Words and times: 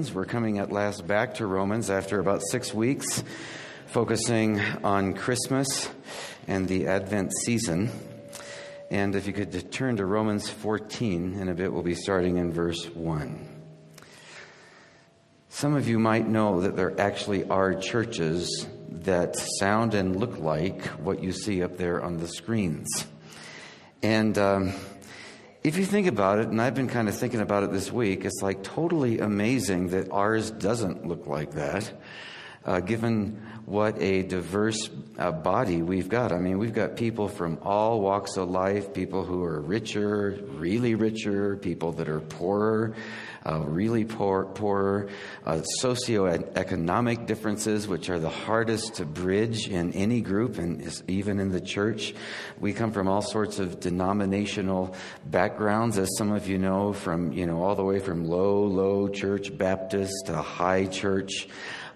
We're 0.00 0.24
coming 0.24 0.58
at 0.58 0.72
last 0.72 1.06
back 1.06 1.34
to 1.34 1.46
Romans 1.46 1.90
after 1.90 2.20
about 2.20 2.40
six 2.50 2.72
weeks, 2.72 3.22
focusing 3.86 4.58
on 4.82 5.12
Christmas 5.12 5.90
and 6.48 6.66
the 6.66 6.86
Advent 6.86 7.32
season. 7.42 7.90
And 8.90 9.14
if 9.14 9.26
you 9.26 9.34
could 9.34 9.70
turn 9.70 9.98
to 9.98 10.06
Romans 10.06 10.48
14 10.48 11.34
in 11.34 11.48
a 11.50 11.54
bit, 11.54 11.70
we'll 11.70 11.82
be 11.82 11.94
starting 11.94 12.38
in 12.38 12.50
verse 12.50 12.86
1. 12.86 13.46
Some 15.50 15.74
of 15.74 15.86
you 15.86 15.98
might 15.98 16.26
know 16.26 16.62
that 16.62 16.76
there 16.76 16.98
actually 16.98 17.44
are 17.50 17.74
churches 17.74 18.66
that 18.88 19.36
sound 19.58 19.92
and 19.92 20.16
look 20.16 20.38
like 20.38 20.86
what 20.86 21.22
you 21.22 21.32
see 21.32 21.62
up 21.62 21.76
there 21.76 22.02
on 22.02 22.16
the 22.16 22.26
screens. 22.26 22.88
And 24.02 24.38
um, 24.38 24.72
if 25.62 25.76
you 25.76 25.84
think 25.84 26.06
about 26.06 26.38
it, 26.38 26.48
and 26.48 26.60
I've 26.60 26.74
been 26.74 26.88
kind 26.88 27.08
of 27.08 27.16
thinking 27.16 27.40
about 27.40 27.64
it 27.64 27.72
this 27.72 27.92
week, 27.92 28.24
it's 28.24 28.42
like 28.42 28.62
totally 28.62 29.20
amazing 29.20 29.88
that 29.88 30.10
ours 30.10 30.50
doesn't 30.50 31.06
look 31.06 31.26
like 31.26 31.52
that, 31.52 31.92
uh, 32.64 32.80
given 32.80 33.40
what 33.66 34.00
a 34.00 34.22
diverse 34.22 34.90
uh, 35.18 35.30
body 35.30 35.82
we've 35.82 36.08
got. 36.08 36.32
I 36.32 36.38
mean, 36.38 36.58
we've 36.58 36.74
got 36.74 36.96
people 36.96 37.28
from 37.28 37.58
all 37.62 38.00
walks 38.00 38.36
of 38.36 38.50
life, 38.50 38.92
people 38.92 39.24
who 39.24 39.44
are 39.44 39.60
richer, 39.60 40.38
really 40.54 40.94
richer, 40.94 41.56
people 41.56 41.92
that 41.92 42.08
are 42.08 42.20
poorer 42.20 42.94
uh, 43.44 43.60
really 43.60 44.04
poor, 44.04 44.44
poorer, 44.44 45.08
uh, 45.46 45.62
socioeconomic 45.82 47.26
differences, 47.26 47.88
which 47.88 48.10
are 48.10 48.18
the 48.18 48.28
hardest 48.28 48.96
to 48.96 49.04
bridge 49.04 49.68
in 49.68 49.92
any 49.92 50.20
group 50.20 50.58
and 50.58 51.02
even 51.08 51.40
in 51.40 51.50
the 51.50 51.60
church. 51.60 52.14
We 52.58 52.72
come 52.72 52.92
from 52.92 53.08
all 53.08 53.22
sorts 53.22 53.58
of 53.58 53.80
denominational 53.80 54.94
backgrounds, 55.24 55.96
as 55.96 56.08
some 56.18 56.32
of 56.32 56.48
you 56.48 56.58
know, 56.58 56.92
from, 56.92 57.32
you 57.32 57.46
know, 57.46 57.62
all 57.62 57.74
the 57.74 57.84
way 57.84 57.98
from 57.98 58.26
low, 58.26 58.64
low 58.64 59.08
church 59.08 59.56
Baptist 59.56 60.26
to 60.26 60.36
high 60.36 60.86
church 60.86 61.48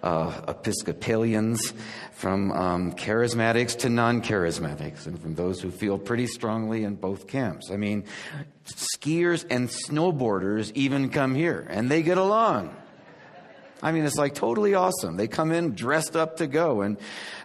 uh, 0.04 0.42
Episcopalians, 0.48 1.72
from 2.12 2.52
um, 2.52 2.92
charismatics 2.92 3.78
to 3.78 3.88
non 3.88 4.22
charismatics, 4.22 5.06
and 5.06 5.20
from 5.20 5.34
those 5.34 5.60
who 5.60 5.70
feel 5.70 5.98
pretty 5.98 6.26
strongly 6.26 6.84
in 6.84 6.94
both 6.94 7.26
camps. 7.26 7.70
I 7.72 7.76
mean, 7.76 8.04
skiers 8.66 9.44
and 9.50 9.68
snowboarders 9.68 10.70
even 10.74 11.08
come 11.08 11.34
here, 11.34 11.66
and 11.68 11.90
they 11.90 12.02
get 12.02 12.18
along. 12.18 12.76
I 13.82 13.92
mean, 13.92 14.04
it's 14.04 14.16
like 14.16 14.34
totally 14.34 14.74
awesome. 14.74 15.16
They 15.16 15.28
come 15.28 15.52
in 15.52 15.74
dressed 15.74 16.16
up 16.16 16.38
to 16.38 16.46
go. 16.46 16.80
And 16.80 16.96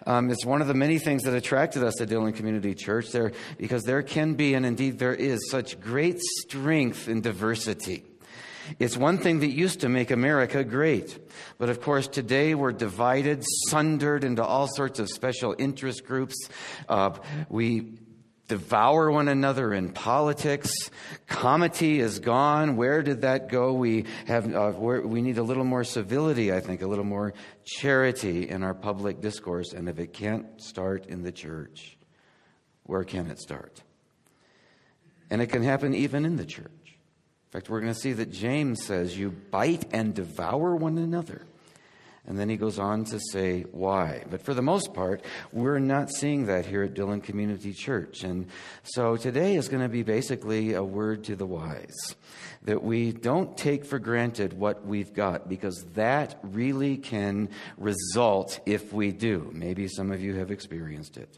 um, 0.06 0.30
it's 0.30 0.46
one 0.46 0.62
of 0.62 0.68
the 0.68 0.74
many 0.74 0.98
things 0.98 1.24
that 1.24 1.34
attracted 1.34 1.84
us 1.84 1.96
to 1.96 2.06
Dillon 2.06 2.32
Community 2.32 2.74
Church 2.74 3.10
there, 3.10 3.32
because 3.58 3.82
there 3.82 4.02
can 4.02 4.34
be, 4.34 4.54
and 4.54 4.64
indeed 4.64 4.98
there 4.98 5.14
is, 5.14 5.50
such 5.50 5.78
great 5.80 6.18
strength 6.18 7.08
in 7.08 7.20
diversity. 7.20 8.04
It's 8.78 8.96
one 8.96 9.18
thing 9.18 9.40
that 9.40 9.50
used 9.50 9.80
to 9.80 9.88
make 9.88 10.10
America 10.10 10.64
great. 10.64 11.18
But 11.58 11.68
of 11.70 11.80
course, 11.80 12.06
today 12.08 12.54
we're 12.54 12.72
divided, 12.72 13.44
sundered 13.68 14.24
into 14.24 14.44
all 14.44 14.68
sorts 14.68 14.98
of 14.98 15.08
special 15.08 15.54
interest 15.58 16.04
groups. 16.04 16.36
Uh, 16.88 17.16
we 17.48 17.98
devour 18.50 19.12
one 19.12 19.28
another 19.28 19.72
in 19.72 19.92
politics. 19.92 20.72
Comity 21.28 22.00
is 22.00 22.18
gone. 22.18 22.76
Where 22.76 23.00
did 23.02 23.22
that 23.22 23.48
go? 23.48 23.72
We 23.72 24.06
have 24.26 24.52
uh, 24.52 24.72
we 24.76 25.22
need 25.22 25.38
a 25.38 25.42
little 25.42 25.64
more 25.64 25.84
civility, 25.84 26.52
I 26.52 26.58
think, 26.60 26.82
a 26.82 26.88
little 26.88 27.04
more 27.04 27.32
charity 27.64 28.48
in 28.48 28.64
our 28.64 28.74
public 28.74 29.20
discourse. 29.20 29.72
And 29.72 29.88
if 29.88 30.00
it 30.00 30.12
can't 30.12 30.60
start 30.60 31.06
in 31.06 31.22
the 31.22 31.30
church, 31.30 31.96
where 32.82 33.04
can 33.04 33.30
it 33.30 33.38
start? 33.38 33.82
And 35.30 35.40
it 35.40 35.46
can 35.46 35.62
happen 35.62 35.94
even 35.94 36.24
in 36.24 36.36
the 36.36 36.44
church. 36.44 36.98
In 37.50 37.58
fact, 37.58 37.68
we're 37.68 37.80
going 37.80 37.92
to 37.92 37.98
see 37.98 38.12
that 38.12 38.30
James 38.30 38.84
says, 38.84 39.18
You 39.18 39.32
bite 39.32 39.86
and 39.92 40.14
devour 40.14 40.76
one 40.76 40.96
another. 40.98 41.42
And 42.24 42.38
then 42.38 42.48
he 42.48 42.56
goes 42.56 42.78
on 42.78 43.06
to 43.06 43.18
say 43.32 43.62
why. 43.72 44.22
But 44.30 44.44
for 44.44 44.54
the 44.54 44.62
most 44.62 44.94
part, 44.94 45.24
we're 45.50 45.80
not 45.80 46.12
seeing 46.12 46.46
that 46.46 46.64
here 46.64 46.84
at 46.84 46.94
Dillon 46.94 47.20
Community 47.20 47.72
Church. 47.72 48.22
And 48.22 48.46
so 48.84 49.16
today 49.16 49.56
is 49.56 49.68
going 49.68 49.82
to 49.82 49.88
be 49.88 50.04
basically 50.04 50.74
a 50.74 50.84
word 50.84 51.24
to 51.24 51.34
the 51.34 51.44
wise 51.46 52.14
that 52.62 52.84
we 52.84 53.10
don't 53.10 53.56
take 53.56 53.84
for 53.84 53.98
granted 53.98 54.52
what 54.52 54.86
we've 54.86 55.12
got 55.12 55.48
because 55.48 55.84
that 55.94 56.38
really 56.44 56.98
can 56.98 57.48
result 57.78 58.60
if 58.64 58.92
we 58.92 59.10
do. 59.10 59.50
Maybe 59.52 59.88
some 59.88 60.12
of 60.12 60.20
you 60.20 60.36
have 60.36 60.52
experienced 60.52 61.16
it. 61.16 61.36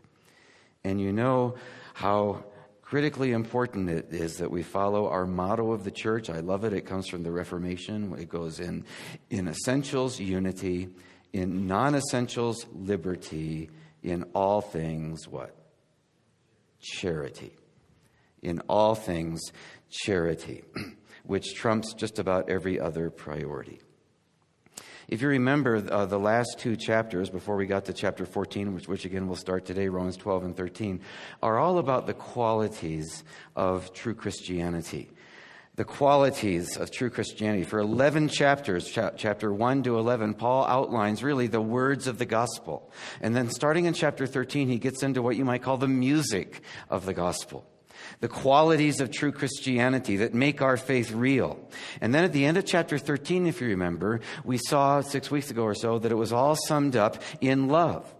And 0.84 1.00
you 1.00 1.12
know 1.12 1.54
how 1.94 2.44
critically 2.92 3.32
important 3.32 3.88
it 3.88 4.08
is 4.10 4.36
that 4.36 4.50
we 4.50 4.62
follow 4.62 5.08
our 5.08 5.24
motto 5.24 5.72
of 5.72 5.82
the 5.82 5.90
church. 5.90 6.28
I 6.28 6.40
love 6.40 6.62
it. 6.62 6.74
It 6.74 6.82
comes 6.82 7.08
from 7.08 7.22
the 7.22 7.32
Reformation. 7.32 8.14
It 8.18 8.28
goes 8.28 8.60
in 8.60 8.84
in 9.30 9.48
essentials 9.48 10.20
unity, 10.20 10.90
in 11.32 11.66
non-essentials 11.66 12.66
liberty, 12.70 13.70
in 14.02 14.24
all 14.34 14.60
things 14.60 15.26
what? 15.26 15.56
Charity. 16.82 17.56
In 18.42 18.60
all 18.68 18.94
things 18.94 19.40
charity, 19.88 20.62
which 21.24 21.54
trumps 21.54 21.94
just 21.94 22.18
about 22.18 22.50
every 22.50 22.78
other 22.78 23.08
priority. 23.08 23.80
If 25.12 25.20
you 25.20 25.28
remember 25.28 25.76
uh, 25.76 26.06
the 26.06 26.18
last 26.18 26.58
two 26.58 26.74
chapters 26.74 27.28
before 27.28 27.56
we 27.56 27.66
got 27.66 27.84
to 27.84 27.92
chapter 27.92 28.24
14, 28.24 28.72
which, 28.72 28.88
which 28.88 29.04
again 29.04 29.26
we'll 29.26 29.36
start 29.36 29.66
today, 29.66 29.88
Romans 29.88 30.16
12 30.16 30.44
and 30.44 30.56
13, 30.56 31.02
are 31.42 31.58
all 31.58 31.76
about 31.76 32.06
the 32.06 32.14
qualities 32.14 33.22
of 33.54 33.92
true 33.92 34.14
Christianity. 34.14 35.10
The 35.74 35.84
qualities 35.84 36.78
of 36.78 36.90
true 36.90 37.10
Christianity. 37.10 37.64
For 37.64 37.78
11 37.78 38.28
chapters, 38.28 38.88
cha- 38.88 39.10
chapter 39.10 39.52
1 39.52 39.82
to 39.82 39.98
11, 39.98 40.32
Paul 40.32 40.64
outlines 40.64 41.22
really 41.22 41.46
the 41.46 41.60
words 41.60 42.06
of 42.06 42.16
the 42.16 42.24
gospel. 42.24 42.90
And 43.20 43.36
then 43.36 43.50
starting 43.50 43.84
in 43.84 43.92
chapter 43.92 44.26
13, 44.26 44.68
he 44.68 44.78
gets 44.78 45.02
into 45.02 45.20
what 45.20 45.36
you 45.36 45.44
might 45.44 45.62
call 45.62 45.76
the 45.76 45.88
music 45.88 46.62
of 46.88 47.04
the 47.04 47.12
gospel 47.12 47.66
the 48.22 48.28
qualities 48.28 49.00
of 49.00 49.10
true 49.10 49.32
Christianity 49.32 50.18
that 50.18 50.32
make 50.32 50.62
our 50.62 50.76
faith 50.76 51.10
real. 51.10 51.58
And 52.00 52.14
then 52.14 52.22
at 52.22 52.32
the 52.32 52.44
end 52.44 52.56
of 52.56 52.64
chapter 52.64 52.96
13, 52.96 53.46
if 53.46 53.60
you 53.60 53.66
remember, 53.66 54.20
we 54.44 54.58
saw 54.58 55.00
six 55.00 55.28
weeks 55.28 55.50
ago 55.50 55.64
or 55.64 55.74
so 55.74 55.98
that 55.98 56.12
it 56.12 56.14
was 56.14 56.32
all 56.32 56.54
summed 56.54 56.94
up 56.94 57.20
in 57.40 57.66
love. 57.66 58.14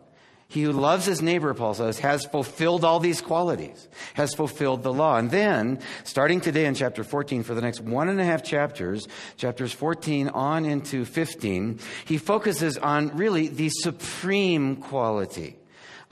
He 0.49 0.65
who 0.65 0.73
loves 0.73 1.07
his 1.07 1.23
neighbor, 1.23 1.55
Paul 1.55 1.75
says, 1.75 2.01
has 2.01 2.25
fulfilled 2.25 2.85
all 2.85 2.99
these 2.99 3.21
qualities, 3.21 3.89
has 4.15 4.35
fulfilled 4.35 4.83
the 4.83 4.93
law. 4.93 5.19
And 5.19 5.31
then, 5.31 5.79
starting 6.03 6.41
today 6.41 6.67
in 6.67 6.75
chapter 6.75 7.05
14, 7.05 7.45
for 7.45 7.55
the 7.55 7.63
next 7.63 7.81
one 7.81 8.09
and 8.09 8.21
a 8.21 8.25
half 8.25 8.43
chapters, 8.43 9.07
chapters 9.37 9.73
14 9.73 10.31
on 10.31 10.65
into 10.65 11.05
15, 11.05 11.79
he 12.07 12.19
focuses 12.19 12.77
on 12.77 13.17
really 13.17 13.47
the 13.47 13.71
supreme 13.71 14.77
quality 14.77 15.57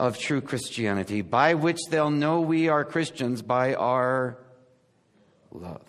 of 0.01 0.17
true 0.17 0.41
Christianity, 0.41 1.21
by 1.21 1.53
which 1.53 1.77
they'll 1.91 2.09
know 2.09 2.41
we 2.41 2.69
are 2.69 2.83
Christians 2.83 3.43
by 3.43 3.75
our 3.75 4.35
love. 5.51 5.85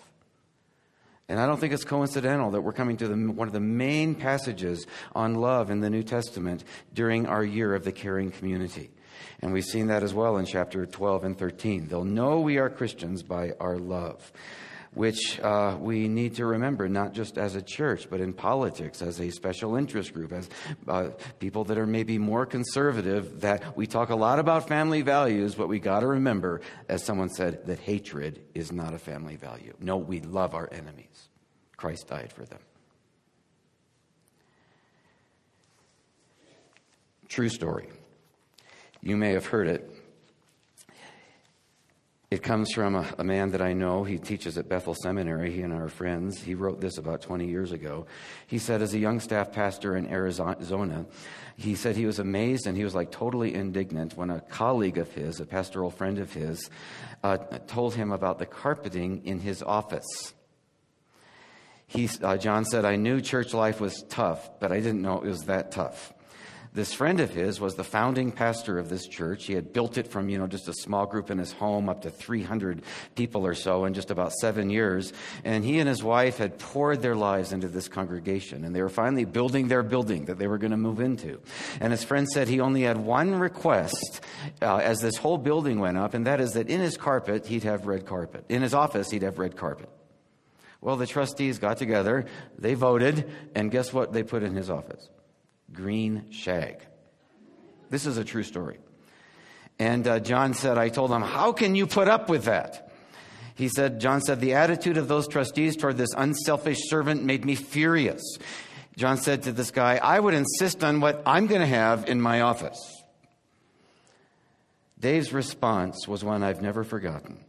And 1.31 1.41
I 1.41 1.47
don't 1.47 1.59
think 1.59 1.73
it's 1.73 1.85
coincidental 1.85 2.51
that 2.51 2.61
we're 2.61 2.75
coming 2.75 2.99
to 2.99 3.09
the, 3.09 3.15
one 3.15 3.49
of 3.49 3.55
the 3.55 3.61
main 3.61 4.15
passages 4.15 4.87
on 5.15 5.37
love 5.37 5.71
in 5.71 5.81
the 5.81 5.89
New 5.89 6.03
Testament 6.03 6.63
during 6.93 7.25
our 7.25 7.43
year 7.43 7.75
of 7.75 7.85
the 7.85 7.93
caring 7.93 8.31
community. 8.31 8.91
And 9.41 9.51
we've 9.51 9.65
seen 9.65 9.87
that 9.87 10.03
as 10.03 10.13
well 10.13 10.37
in 10.37 10.45
chapter 10.45 10.85
12 10.85 11.25
and 11.25 11.39
13. 11.39 11.89
They'll 11.89 12.05
know 12.05 12.41
we 12.41 12.59
are 12.59 12.69
Christians 12.69 13.23
by 13.23 13.55
our 13.59 13.79
love 13.79 14.31
which 14.95 15.41
uh, 15.41 15.77
we 15.81 16.07
need 16.07 16.35
to 16.37 16.45
remember, 16.45 16.89
not 16.89 17.13
just 17.15 17.39
as 17.39 17.55
a 17.55 17.63
church, 17.63 18.09
but 18.11 18.21
in 18.21 18.33
politics, 18.33 19.01
as 19.01 19.21
a 19.21 19.31
special 19.31 19.77
interest 19.77 20.13
group, 20.13 20.33
as 20.33 20.51
uh, 20.87 21.09
people 21.39 21.65
that 21.65 21.79
are 21.79 21.87
maybe 21.87 22.19
more 22.19 22.45
conservative, 22.45 23.41
that 23.41 23.77
we 23.77 23.87
talk 23.87 24.11
a 24.11 24.17
lot 24.17 24.39
about 24.39 24.69
family 24.69 25.01
values, 25.01 25.55
but 25.55 25.69
we 25.69 25.79
got 25.79 26.01
to 26.01 26.07
remember, 26.07 26.61
as 26.89 27.03
someone 27.03 27.31
said, 27.31 27.67
that 27.67 27.79
hatred 27.79 28.43
is 28.55 28.71
not 28.71 28.93
a 28.93 28.99
family 28.99 29.37
value. 29.37 29.73
No, 29.81 29.97
we 29.97 30.21
love 30.21 30.55
our 30.55 30.69
enemies. 30.71 31.29
Christ 31.77 32.09
died 32.09 32.33
for 32.33 32.45
them. 32.45 32.61
True 37.29 37.49
story. 37.49 37.89
You 39.01 39.17
may 39.17 39.33
have 39.33 39.47
heard 39.47 39.69
it 39.69 39.91
it 42.33 42.43
comes 42.43 42.73
from 42.73 42.95
a, 42.95 43.07
a, 43.19 43.25
man 43.25 43.51
that 43.51 43.61
I 43.61 43.75
know. 43.75 44.05
He 44.05 44.17
teaches 44.17 44.57
at 44.57 44.67
Bethel 44.67 44.95
Seminary. 44.95 45.53
He 45.53 45.61
and 45.61 45.73
our 45.73 45.89
friends. 45.89 46.41
He 46.41 46.55
wrote 46.55 46.81
this 46.81 46.97
about 46.97 47.21
20 47.21 47.47
years 47.47 47.73
ago. 47.73 48.07
He 48.47 48.59
said, 48.59 48.81
as 48.81 48.95
a 48.95 48.99
young 48.99 49.21
staff 49.21 49.53
pastor 49.53 49.97
in 49.97 50.07
Arizona, 50.09 51.05
he 51.59 51.75
said 51.75 51.95
he 51.95 52.07
was 52.07 52.19
amazed 52.19 52.67
and 52.67 52.75
he 52.75 52.85
was 52.85 52.95
like 52.95 53.11
totally 53.11 53.55
indignant 53.55 54.17
when 54.17 54.31
a 54.31 54.41
colleague 54.41 54.97
of 54.97 55.13
his, 55.13 55.41
a 55.41 55.45
pastoral 55.45 55.91
friend 55.91 56.19
of 56.19 56.33
his, 56.33 56.71
uh, 57.23 57.37
told 57.67 57.95
him 57.95 58.13
about 58.13 58.39
the 58.39 58.47
carpeting 58.47 59.27
in 59.27 59.39
his 59.39 59.63
office. 59.63 60.33
He, 61.87 62.09
uh, 62.23 62.39
John 62.39 62.65
said, 62.65 62.87
I 62.87 62.97
knew 62.97 63.21
church 63.21 63.53
life 63.53 63.79
was 63.79 64.03
tough, 64.09 64.59
but 64.59 64.73
I 64.73 64.77
didn't 64.77 65.03
know 65.03 65.19
it 65.19 65.29
was 65.29 65.43
that 65.43 65.71
tough. 65.71 66.15
This 66.75 66.95
friend 66.95 67.21
of 67.21 67.29
his 67.29 67.61
was 67.61 67.75
the 67.75 67.85
founding 67.85 68.33
pastor 68.33 68.79
of 68.79 68.89
this 68.89 69.07
church. 69.07 69.45
He 69.45 69.53
had 69.53 69.75
built 69.75 69.99
it 69.99 70.09
from, 70.09 70.31
you 70.31 70.39
know, 70.39 70.47
just 70.47 70.69
a 70.69 70.73
small 70.73 71.05
group 71.05 71.31
in 71.31 71.37
his 71.37 71.53
home 71.53 71.91
up 71.91 72.01
to 72.03 72.11
300 72.11 72.81
people 73.15 73.45
or 73.45 73.53
so 73.53 73.85
in 73.85 73.93
just 73.93 74.11
about 74.11 74.33
seven 74.33 74.71
years. 74.71 75.13
And 75.45 75.67
he 75.67 75.81
and 75.81 75.89
his 75.89 76.03
wife 76.03 76.39
had 76.39 76.59
poured 76.59 77.03
their 77.03 77.15
lives 77.15 77.53
into 77.53 77.69
this 77.69 77.89
congregation. 77.89 78.65
And 78.65 78.75
they 78.75 78.81
were 78.81 78.89
finally 78.89 79.27
building 79.27 79.69
their 79.69 79.83
building 79.83 80.25
that 80.27 80.39
they 80.39 80.47
were 80.47 80.57
going 80.57 80.71
to 80.71 80.79
move 80.79 81.01
into. 81.01 81.41
And 81.79 81.93
his 81.93 82.05
friend 82.05 82.27
said 82.27 82.49
he 82.49 82.61
only 82.61 82.83
had 82.83 82.97
one 82.97 83.35
request 83.35 84.23
uh, 84.63 84.77
as 84.77 85.01
this 85.01 85.17
whole 85.17 85.37
building 85.37 85.79
went 85.79 85.99
up, 85.99 86.15
and 86.15 86.27
that 86.27 86.41
is 86.41 86.55
that 86.55 86.71
in 86.71 86.81
his 86.81 86.97
carpet, 86.97 87.47
he'd 87.47 87.65
have 87.65 87.87
red 87.87 88.07
carpet. 88.07 88.47
In 88.49 88.63
his 88.63 88.73
office, 88.73 89.11
he'd 89.11 89.23
have 89.23 89.39
red 89.39 89.59
carpet. 89.59 89.91
Well, 90.81 90.97
the 90.97 91.07
trustees 91.07 91.59
got 91.59 91.77
together, 91.77 92.25
they 92.59 92.73
voted, 92.73 93.31
and 93.55 93.71
guess 93.71 93.93
what 93.93 94.15
they 94.15 94.23
put 94.23 94.43
in 94.43 94.57
his 94.57 94.71
office? 94.71 95.11
Green 95.73 96.27
shag. 96.31 96.81
This 97.91 98.07
is 98.07 98.17
a 98.17 98.25
true 98.25 98.43
story. 98.43 98.79
And 99.79 100.07
uh, 100.07 100.21
John 100.21 100.55
said, 100.55 100.79
I 100.79 100.89
told 100.89 101.11
him, 101.11 101.23
How 101.23 101.53
can 101.53 101.75
you 101.75 101.87
put 101.87 102.09
up 102.09 102.29
with 102.29 102.45
that? 102.45 102.91
He 103.55 103.69
said, 103.69 104.01
John 104.01 104.21
said, 104.21 104.41
the 104.41 104.55
attitude 104.55 104.97
of 104.97 105.09
those 105.09 105.29
trustees 105.29 105.77
toward 105.77 105.99
this 105.99 106.15
unselfish 106.17 106.89
servant 106.89 107.23
made 107.23 107.45
me 107.45 107.55
furious. 107.55 108.23
John 108.97 109.19
said 109.19 109.43
to 109.43 109.53
this 109.53 109.71
guy, 109.71 109.97
I 110.03 110.19
would 110.19 110.35
insist 110.35 110.83
on 110.83 111.01
what 111.01 111.23
I'm 111.27 111.47
going 111.47 111.61
to 111.61 111.67
have 111.67 112.09
in 112.09 112.21
my 112.21 112.41
office. 112.41 113.03
Dave's 114.99 115.33
response 115.33 116.09
was 116.09 116.25
one 116.25 116.43
I've 116.43 116.63
never 116.63 116.85
forgotten 116.85 117.45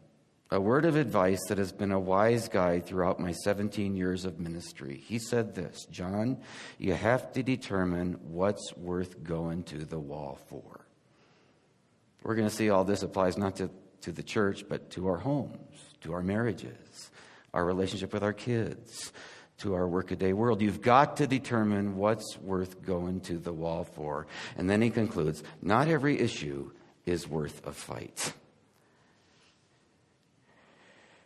a 0.53 0.61
word 0.61 0.85
of 0.85 0.95
advice 0.95 1.39
that 1.49 1.57
has 1.57 1.71
been 1.71 1.91
a 1.91 1.99
wise 1.99 2.47
guide 2.47 2.85
throughout 2.85 3.19
my 3.19 3.31
17 3.31 3.95
years 3.95 4.23
of 4.23 4.39
ministry. 4.39 5.01
He 5.07 5.17
said 5.17 5.55
this 5.55 5.87
John, 5.89 6.37
you 6.77 6.93
have 6.93 7.31
to 7.33 7.41
determine 7.41 8.19
what's 8.21 8.71
worth 8.77 9.23
going 9.23 9.63
to 9.63 9.79
the 9.79 9.97
wall 9.97 10.37
for. 10.49 10.85
We're 12.21 12.35
going 12.35 12.47
to 12.47 12.53
see 12.53 12.69
all 12.69 12.83
this 12.83 13.01
applies 13.01 13.35
not 13.35 13.55
to, 13.55 13.71
to 14.01 14.11
the 14.11 14.21
church, 14.21 14.65
but 14.69 14.91
to 14.91 15.07
our 15.07 15.17
homes, 15.17 15.75
to 16.01 16.13
our 16.13 16.21
marriages, 16.21 17.09
our 17.51 17.65
relationship 17.65 18.13
with 18.13 18.21
our 18.21 18.31
kids, 18.31 19.11
to 19.57 19.73
our 19.73 19.87
workaday 19.87 20.33
world. 20.33 20.61
You've 20.61 20.81
got 20.81 21.17
to 21.17 21.25
determine 21.25 21.97
what's 21.97 22.37
worth 22.37 22.83
going 22.83 23.21
to 23.21 23.39
the 23.39 23.51
wall 23.51 23.85
for. 23.85 24.27
And 24.55 24.69
then 24.69 24.83
he 24.83 24.91
concludes 24.91 25.41
not 25.63 25.87
every 25.87 26.19
issue 26.19 26.69
is 27.07 27.27
worth 27.27 27.65
a 27.65 27.71
fight 27.71 28.33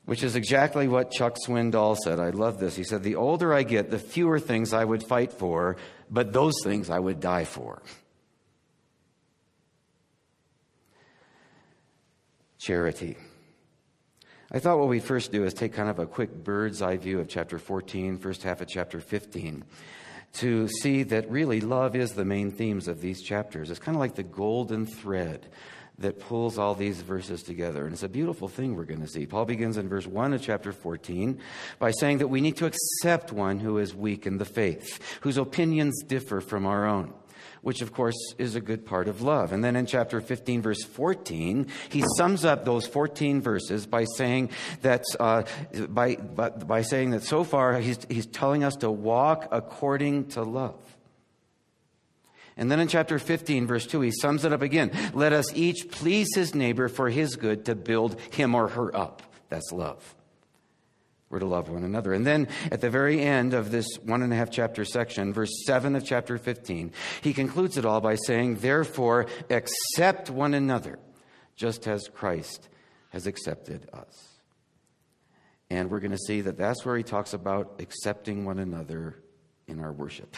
which 0.07 0.23
is 0.23 0.37
exactly 0.37 0.87
what 0.87 1.11
Chuck 1.11 1.35
Swindoll 1.35 1.97
said. 1.97 2.17
I 2.17 2.29
love 2.29 2.59
this. 2.59 2.77
He 2.77 2.85
said, 2.85 3.03
The 3.03 3.15
older 3.15 3.53
I 3.53 3.63
get, 3.63 3.91
the 3.91 3.99
fewer 3.99 4.39
things 4.39 4.71
I 4.71 4.85
would 4.85 5.03
fight 5.03 5.33
for, 5.33 5.75
but 6.09 6.31
those 6.31 6.53
things 6.63 6.89
I 6.89 6.97
would 6.97 7.19
die 7.19 7.43
for. 7.43 7.81
Charity. 12.57 13.17
I 14.49 14.59
thought 14.59 14.79
what 14.79 14.87
we'd 14.87 15.03
first 15.03 15.33
do 15.33 15.43
is 15.43 15.53
take 15.53 15.73
kind 15.73 15.89
of 15.89 15.99
a 15.99 16.05
quick 16.05 16.33
bird's 16.33 16.81
eye 16.81 16.95
view 16.95 17.19
of 17.19 17.27
chapter 17.27 17.59
14, 17.59 18.17
first 18.17 18.43
half 18.43 18.61
of 18.61 18.69
chapter 18.69 19.01
15, 19.01 19.65
to 20.35 20.69
see 20.69 21.03
that 21.03 21.29
really 21.29 21.59
love 21.59 21.97
is 21.97 22.13
the 22.13 22.23
main 22.23 22.51
themes 22.51 22.87
of 22.87 23.01
these 23.01 23.21
chapters. 23.21 23.69
It's 23.69 23.79
kind 23.79 23.97
of 23.97 23.99
like 23.99 24.15
the 24.15 24.23
golden 24.23 24.85
thread 24.85 25.47
that 25.99 26.19
pulls 26.19 26.59
all 26.59 26.75
these 26.75 27.01
verses 27.01 27.41
together. 27.41 27.85
And 27.85 27.93
it's 27.93 28.03
a 28.03 28.09
beautiful 28.09 28.47
thing 28.47 28.75
we're 28.75 28.85
going 28.85 29.01
to 29.01 29.07
see. 29.07 29.25
Paul 29.25 29.45
begins 29.45 29.77
in 29.77 29.89
verse 29.89 30.05
1 30.05 30.33
of 30.33 30.41
chapter 30.41 30.71
14 30.71 31.39
by 31.79 31.91
saying 31.91 32.19
that 32.19 32.27
we 32.27 32.41
need 32.41 32.57
to 32.57 32.67
accept 32.67 33.31
one 33.31 33.59
who 33.59 33.79
is 33.79 33.95
weak 33.95 34.27
in 34.27 34.37
the 34.37 34.45
faith, 34.45 34.99
whose 35.21 35.37
opinions 35.37 36.03
differ 36.03 36.39
from 36.39 36.65
our 36.67 36.85
own. 36.85 37.13
Which, 37.61 37.81
of 37.81 37.91
course, 37.91 38.15
is 38.37 38.55
a 38.55 38.61
good 38.61 38.85
part 38.85 39.07
of 39.07 39.23
love. 39.23 39.51
And 39.51 39.63
then 39.63 39.75
in 39.75 39.87
chapter 39.87 40.21
15, 40.21 40.61
verse 40.61 40.83
14, 40.83 41.67
he 41.89 42.03
sums 42.15 42.45
up 42.45 42.63
those 42.63 42.85
14 42.85 43.41
verses 43.41 43.87
by 43.87 44.05
saying 44.15 44.51
that, 44.83 45.03
uh, 45.19 45.43
by, 45.89 46.15
by, 46.15 46.49
by 46.49 46.81
saying 46.83 47.11
that 47.11 47.23
so 47.23 47.43
far 47.43 47.79
he's, 47.79 47.99
he's 48.09 48.27
telling 48.27 48.63
us 48.63 48.75
to 48.77 48.91
walk 48.91 49.47
according 49.51 50.27
to 50.29 50.43
love. 50.43 50.96
And 52.57 52.71
then 52.71 52.79
in 52.79 52.87
chapter 52.87 53.19
15, 53.19 53.67
verse 53.67 53.85
2, 53.85 54.01
he 54.01 54.11
sums 54.11 54.43
it 54.43 54.51
up 54.51 54.63
again. 54.63 54.91
Let 55.13 55.31
us 55.31 55.53
each 55.53 55.89
please 55.91 56.27
his 56.35 56.55
neighbor 56.55 56.89
for 56.89 57.09
his 57.09 57.35
good 57.35 57.65
to 57.65 57.75
build 57.75 58.19
him 58.31 58.55
or 58.55 58.67
her 58.67 58.95
up. 58.95 59.21
That's 59.49 59.71
love. 59.71 60.15
We're 61.29 61.39
to 61.39 61.45
love 61.45 61.69
one 61.69 61.83
another. 61.83 62.13
And 62.13 62.25
then 62.25 62.47
at 62.71 62.79
the 62.79 62.89
very 62.89 63.21
end 63.21 63.53
of 63.53 63.69
this 63.69 63.85
one 64.01 64.23
and 64.23 64.31
a 64.31 64.35
half 64.35 64.49
chapter 64.49 64.85
section, 64.85 65.33
verse 65.33 65.51
7 65.65 65.95
of 65.95 66.05
chapter 66.05 66.37
15, 66.37 66.93
he 67.21 67.33
concludes 67.33 67.77
it 67.77 67.85
all 67.85 67.99
by 67.99 68.15
saying, 68.15 68.55
Therefore, 68.55 69.27
accept 69.49 70.29
one 70.29 70.53
another, 70.53 70.99
just 71.55 71.87
as 71.87 72.07
Christ 72.13 72.69
has 73.09 73.27
accepted 73.27 73.89
us. 73.91 74.37
And 75.69 75.91
we're 75.91 75.99
going 75.99 76.11
to 76.11 76.17
see 76.17 76.41
that 76.41 76.57
that's 76.57 76.85
where 76.85 76.95
he 76.95 77.03
talks 77.03 77.33
about 77.33 77.75
accepting 77.79 78.45
one 78.45 78.57
another 78.57 79.21
in 79.67 79.81
our 79.81 79.91
worship, 79.91 80.37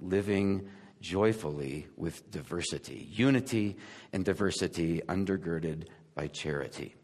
living 0.00 0.68
joyfully 1.00 1.86
with 1.96 2.30
diversity, 2.30 3.08
unity 3.10 3.76
and 4.12 4.24
diversity 4.24 5.00
undergirded 5.08 5.86
by 6.14 6.26
charity. 6.28 6.94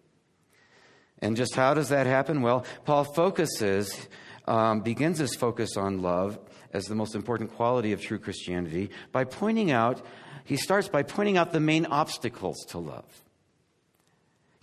And 1.21 1.37
just 1.37 1.55
how 1.55 1.75
does 1.75 1.89
that 1.89 2.07
happen? 2.07 2.43
Well, 2.43 2.67
Paul 2.85 3.05
focuses, 3.05 4.09
um, 4.47 4.81
begins 4.81 5.19
his 5.19 5.35
focus 5.35 5.77
on 5.77 6.03
love 6.03 6.39
as 6.73 6.85
the 6.85 6.95
most 6.95 7.15
important 7.15 7.55
quality 7.55 7.93
of 7.93 8.03
true 8.03 8.19
Christianity 8.19 8.91
by 9.13 9.25
pointing 9.25 9.71
out, 9.71 10.05
he 10.45 10.57
starts 10.57 10.89
by 10.89 11.03
pointing 11.03 11.39
out 11.39 11.53
the 11.53 11.61
main 11.61 11.87
obstacles 11.87 12.57
to 12.69 12.79
love. 12.79 13.24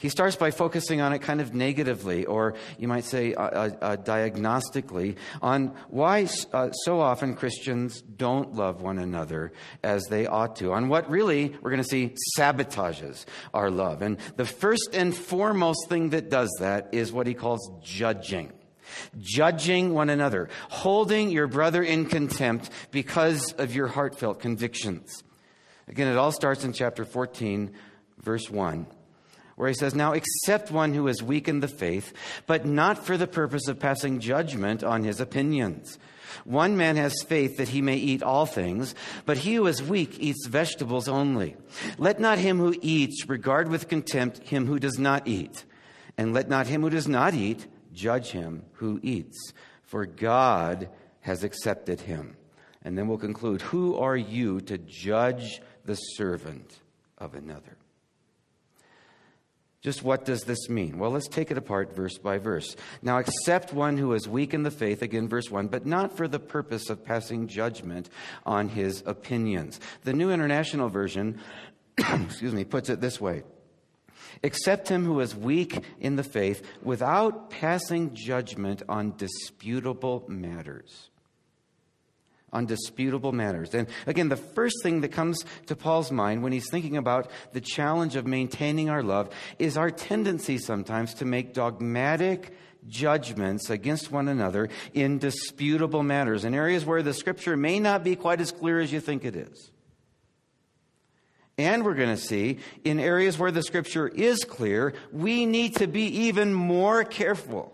He 0.02 0.10
starts 0.10 0.36
by 0.36 0.50
focusing 0.50 1.00
on 1.00 1.14
it 1.14 1.20
kind 1.20 1.42
of 1.42 1.54
negatively, 1.54 2.26
or 2.26 2.56
you 2.80 2.88
might 2.88 3.04
say 3.04 3.36
uh, 3.36 3.44
uh, 3.44 3.70
uh, 3.82 3.98
diagnostically, 3.98 5.16
on 5.44 5.76
why 5.90 6.28
uh, 6.52 6.72
so 6.72 7.00
often 7.00 7.36
Christians 7.36 8.02
don't 8.02 8.56
love 8.56 8.82
one 8.82 8.98
another 8.98 9.54
as 9.84 10.04
they 10.10 10.26
ought 10.26 10.56
to, 10.56 10.74
on 10.74 10.90
what 10.90 11.08
really 11.08 11.56
we're 11.62 11.70
going 11.70 11.84
to 11.84 11.88
see 11.88 12.16
sabotages 12.36 13.26
our 13.54 13.70
love. 13.70 14.02
And 14.02 14.18
the 14.38 14.46
first 14.46 14.90
and 14.94 15.16
foremost 15.16 15.88
thing 15.88 16.10
that 16.10 16.32
does 16.32 16.50
that 16.60 16.90
is 16.94 17.12
what 17.12 17.28
he 17.28 17.36
calls 17.36 17.70
judging. 17.84 18.52
Judging 19.20 19.94
one 19.94 20.10
another, 20.10 20.50
holding 20.70 21.30
your 21.30 21.46
brother 21.46 21.84
in 21.84 22.08
contempt 22.08 22.72
because 22.90 23.54
of 23.54 23.76
your 23.76 23.88
heartfelt 23.88 24.40
convictions. 24.40 25.24
Again, 25.88 26.08
it 26.08 26.18
all 26.18 26.32
starts 26.32 26.64
in 26.64 26.74
chapter 26.74 27.06
14, 27.06 27.72
verse 28.18 28.50
1 28.50 28.88
where 29.62 29.70
he 29.70 29.76
says, 29.76 29.94
Now 29.94 30.14
accept 30.14 30.72
one 30.72 30.96
who 30.96 31.06
has 31.06 31.22
weakened 31.22 31.62
the 31.62 31.68
faith, 31.68 32.14
but 32.48 32.66
not 32.66 33.06
for 33.06 33.16
the 33.16 33.28
purpose 33.28 33.68
of 33.68 33.78
passing 33.78 34.20
judgment 34.20 34.84
on 34.84 35.04
his 35.04 35.22
opinions. 35.22 36.00
One 36.46 36.78
man 36.78 36.96
has 36.96 37.22
faith 37.22 37.58
that 37.58 37.68
he 37.68 37.80
may 37.80 37.98
eat 37.98 38.24
all 38.24 38.48
things, 38.48 38.96
but 39.28 39.38
he 39.38 39.54
who 39.54 39.68
is 39.68 39.84
weak 39.84 40.18
eats 40.18 40.48
vegetables 40.48 41.08
only. 41.08 41.58
Let 42.00 42.20
not 42.20 42.40
him 42.40 42.58
who 42.58 42.74
eats 42.82 43.30
regard 43.30 43.70
with 43.70 43.88
contempt 43.88 44.40
him 44.40 44.66
who 44.66 44.80
does 44.80 44.98
not 44.98 45.28
eat, 45.28 45.64
and 46.18 46.34
let 46.34 46.50
not 46.50 46.66
him 46.66 46.82
who 46.82 46.90
does 46.90 47.08
not 47.08 47.36
eat 47.36 47.68
judge 47.94 48.32
him 48.32 48.64
who 48.74 49.00
eats, 49.04 49.54
for 49.84 50.08
God 50.08 50.90
has 51.20 51.44
accepted 51.44 52.02
him. 52.02 52.36
And 52.84 52.98
then 52.98 53.08
we'll 53.08 53.20
conclude 53.20 53.62
Who 53.62 53.96
are 53.98 54.18
you 54.18 54.60
to 54.62 54.80
judge 54.80 55.62
the 55.86 55.94
servant 55.94 56.80
of 57.20 57.36
another? 57.36 57.78
Just 59.82 60.04
what 60.04 60.26
does 60.26 60.44
this 60.44 60.70
mean? 60.70 61.00
Well, 61.00 61.10
let's 61.10 61.28
take 61.28 61.50
it 61.50 61.58
apart 61.58 61.96
verse 61.96 62.18
by 62.20 62.38
verse. 62.38 62.76
Now, 63.02 63.18
accept 63.18 63.74
one 63.74 63.98
who 63.98 64.14
is 64.14 64.28
weak 64.28 64.54
in 64.54 64.62
the 64.62 64.70
faith, 64.70 65.02
again, 65.02 65.28
verse 65.28 65.50
1, 65.50 65.70
but 65.70 65.88
not 65.88 66.16
for 66.16 66.28
the 66.28 66.40
purpose 66.40 66.92
of 66.92 67.04
passing 67.04 67.48
judgment 67.48 68.08
on 68.46 68.70
his 68.70 69.02
opinions. 69.08 69.80
The 70.04 70.14
New 70.14 70.30
International 70.30 70.88
Version, 70.88 71.40
excuse 71.98 72.54
me, 72.54 72.64
puts 72.64 72.90
it 72.90 73.02
this 73.02 73.20
way 73.20 73.44
Accept 74.44 74.88
him 74.88 75.06
who 75.06 75.20
is 75.20 75.36
weak 75.36 75.84
in 76.00 76.16
the 76.16 76.24
faith 76.24 76.66
without 76.82 77.50
passing 77.50 78.14
judgment 78.14 78.84
on 78.88 79.16
disputable 79.18 80.24
matters 80.28 81.11
on 82.54 82.66
disputable 82.66 83.32
matters. 83.32 83.74
And 83.74 83.88
again, 84.06 84.30
the 84.30 84.36
first 84.36 84.84
thing 84.84 85.02
that 85.02 85.12
comes 85.12 85.46
to 85.68 85.76
Paul's 85.76 86.12
mind 86.12 86.44
when 86.44 86.52
he's 86.52 86.70
thinking 86.70 86.98
about 86.98 87.32
the 87.54 87.62
challenge 87.62 88.16
of 88.16 88.28
maintaining 88.28 88.90
our 88.90 89.04
love 89.04 89.30
is 89.58 89.78
our 89.78 89.90
tendency 89.90 90.58
sometimes 90.58 91.14
to 91.16 91.26
make 91.26 91.54
dogmatic 91.54 92.54
judgments 92.88 93.70
against 93.70 94.12
one 94.12 94.28
another 94.28 94.70
in 94.94 95.20
disputable 95.20 96.04
matters, 96.04 96.44
in 96.44 96.54
areas 96.54 96.86
where 96.86 97.04
the 97.04 97.14
scripture 97.14 97.56
may 97.56 97.80
not 97.80 98.04
be 98.04 98.16
quite 98.16 98.42
as 98.42 98.52
clear 98.52 98.80
as 98.80 98.92
you 98.92 99.00
think 99.00 99.24
it 99.24 99.36
is. 99.36 99.72
And 101.58 101.86
we're 101.86 101.96
going 101.96 102.16
to 102.16 102.22
see 102.22 102.58
in 102.84 103.00
areas 103.00 103.38
where 103.38 103.52
the 103.52 103.62
scripture 103.62 104.08
is 104.08 104.44
clear, 104.44 104.94
we 105.12 105.46
need 105.46 105.76
to 105.76 105.88
be 105.88 106.06
even 106.26 106.54
more 106.54 107.04
careful. 107.04 107.74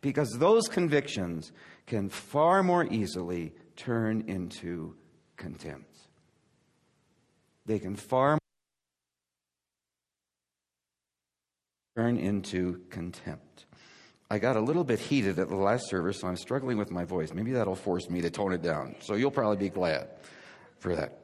Because 0.00 0.30
those 0.38 0.68
convictions 0.68 1.52
can 1.86 2.08
far 2.08 2.62
more 2.62 2.84
easily 2.84 3.52
turn 3.76 4.24
into 4.26 4.94
contempt. 5.36 5.96
They 7.66 7.78
can 7.78 7.96
far 7.96 8.38
turn 11.96 12.16
into 12.16 12.80
contempt. 12.90 13.66
I 14.28 14.38
got 14.38 14.56
a 14.56 14.60
little 14.60 14.84
bit 14.84 14.98
heated 14.98 15.38
at 15.38 15.48
the 15.48 15.56
last 15.56 15.88
service, 15.88 16.20
so 16.20 16.28
I'm 16.28 16.36
struggling 16.36 16.78
with 16.78 16.90
my 16.90 17.04
voice. 17.04 17.32
Maybe 17.32 17.52
that'll 17.52 17.76
force 17.76 18.10
me 18.10 18.20
to 18.22 18.30
tone 18.30 18.52
it 18.52 18.62
down. 18.62 18.96
So 19.00 19.14
you'll 19.14 19.30
probably 19.30 19.56
be 19.56 19.68
glad 19.68 20.08
for 20.78 20.96
that. 20.96 21.18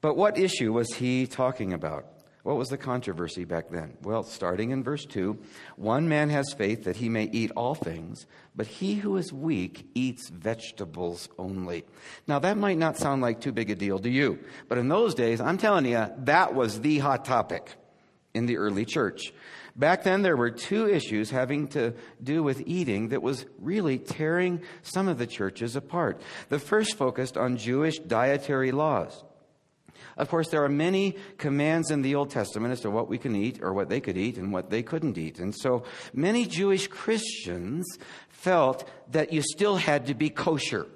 But 0.00 0.16
what 0.16 0.38
issue 0.38 0.72
was 0.72 0.94
he 0.94 1.26
talking 1.26 1.72
about? 1.72 2.06
What 2.42 2.56
was 2.56 2.68
the 2.68 2.78
controversy 2.78 3.44
back 3.44 3.68
then? 3.68 3.98
Well, 4.02 4.22
starting 4.22 4.70
in 4.70 4.82
verse 4.82 5.04
2 5.04 5.38
one 5.76 6.08
man 6.08 6.30
has 6.30 6.54
faith 6.54 6.84
that 6.84 6.96
he 6.96 7.08
may 7.08 7.24
eat 7.24 7.50
all 7.54 7.74
things, 7.74 8.26
but 8.56 8.66
he 8.66 8.94
who 8.94 9.16
is 9.18 9.32
weak 9.32 9.86
eats 9.94 10.30
vegetables 10.30 11.28
only. 11.38 11.84
Now, 12.26 12.38
that 12.38 12.56
might 12.56 12.78
not 12.78 12.96
sound 12.96 13.20
like 13.20 13.40
too 13.40 13.52
big 13.52 13.70
a 13.70 13.74
deal 13.74 13.98
to 13.98 14.08
you, 14.08 14.38
but 14.68 14.78
in 14.78 14.88
those 14.88 15.14
days, 15.14 15.40
I'm 15.40 15.58
telling 15.58 15.84
you, 15.84 16.06
that 16.18 16.54
was 16.54 16.80
the 16.80 16.98
hot 16.98 17.26
topic 17.26 17.74
in 18.32 18.46
the 18.46 18.56
early 18.56 18.86
church. 18.86 19.34
Back 19.76 20.02
then, 20.02 20.22
there 20.22 20.36
were 20.36 20.50
two 20.50 20.88
issues 20.88 21.30
having 21.30 21.68
to 21.68 21.94
do 22.22 22.42
with 22.42 22.62
eating 22.66 23.08
that 23.08 23.22
was 23.22 23.46
really 23.58 23.98
tearing 23.98 24.62
some 24.82 25.08
of 25.08 25.18
the 25.18 25.26
churches 25.26 25.76
apart. 25.76 26.20
The 26.48 26.58
first 26.58 26.96
focused 26.96 27.36
on 27.36 27.56
Jewish 27.56 27.98
dietary 27.98 28.72
laws. 28.72 29.24
Of 30.20 30.28
course, 30.28 30.48
there 30.48 30.62
are 30.62 30.68
many 30.68 31.16
commands 31.38 31.90
in 31.90 32.02
the 32.02 32.14
Old 32.14 32.30
Testament 32.30 32.72
as 32.72 32.80
to 32.82 32.90
what 32.90 33.08
we 33.08 33.16
can 33.16 33.34
eat 33.34 33.62
or 33.62 33.72
what 33.72 33.88
they 33.88 34.00
could 34.00 34.18
eat 34.18 34.36
and 34.36 34.52
what 34.52 34.68
they 34.68 34.82
couldn't 34.82 35.16
eat. 35.16 35.38
And 35.38 35.54
so 35.56 35.84
many 36.12 36.44
Jewish 36.44 36.88
Christians 36.88 37.86
felt 38.28 38.86
that 39.12 39.32
you 39.32 39.40
still 39.40 39.76
had 39.76 40.06
to 40.08 40.14
be 40.14 40.28
kosher. 40.28 40.86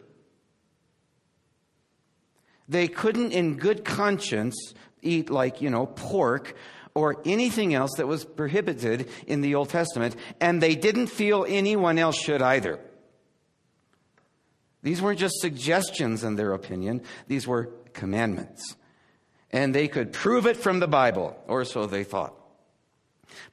They 2.69 2.87
couldn't, 2.87 3.33
in 3.33 3.57
good 3.57 3.83
conscience, 3.83 4.75
eat 5.01 5.31
like, 5.31 5.63
you 5.63 5.71
know, 5.71 5.87
pork 5.87 6.55
or 6.95 7.23
anything 7.25 7.73
else 7.73 7.93
that 7.97 8.07
was 8.07 8.27
prohibited 8.27 9.09
in 9.27 9.41
the 9.41 9.55
Old 9.55 9.71
Testament, 9.71 10.17
and 10.39 10.63
they 10.63 10.75
didn't 10.75 11.07
feel 11.07 11.47
anyone 11.49 11.99
else 11.99 12.17
should 12.17 12.43
either. 12.43 12.79
These 14.83 15.01
weren't 15.01 15.19
just 15.19 15.41
suggestions 15.41 16.25
in 16.25 16.37
their 16.37 16.53
opinion, 16.53 17.03
these 17.27 17.47
were 17.47 17.71
commandments. 17.95 18.77
And 19.55 19.75
they 19.75 19.89
could 19.89 20.13
prove 20.13 20.47
it 20.47 20.59
from 20.59 20.81
the 20.81 20.87
Bible, 20.87 21.35
or 21.49 21.65
so 21.65 21.87
they 21.87 22.05
thought. 22.05 22.35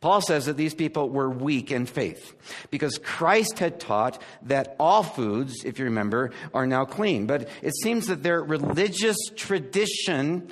Paul 0.01 0.19
says 0.19 0.47
that 0.47 0.57
these 0.57 0.73
people 0.73 1.09
were 1.09 1.29
weak 1.29 1.71
in 1.71 1.85
faith 1.85 2.35
because 2.71 2.99
Christ 3.01 3.59
had 3.59 3.79
taught 3.79 4.21
that 4.43 4.75
all 4.79 5.03
foods, 5.03 5.63
if 5.63 5.79
you 5.79 5.85
remember, 5.85 6.31
are 6.53 6.67
now 6.67 6.83
clean. 6.83 7.25
But 7.25 7.47
it 7.61 7.73
seems 7.75 8.07
that 8.07 8.21
their 8.21 8.43
religious 8.43 9.17
tradition 9.35 10.51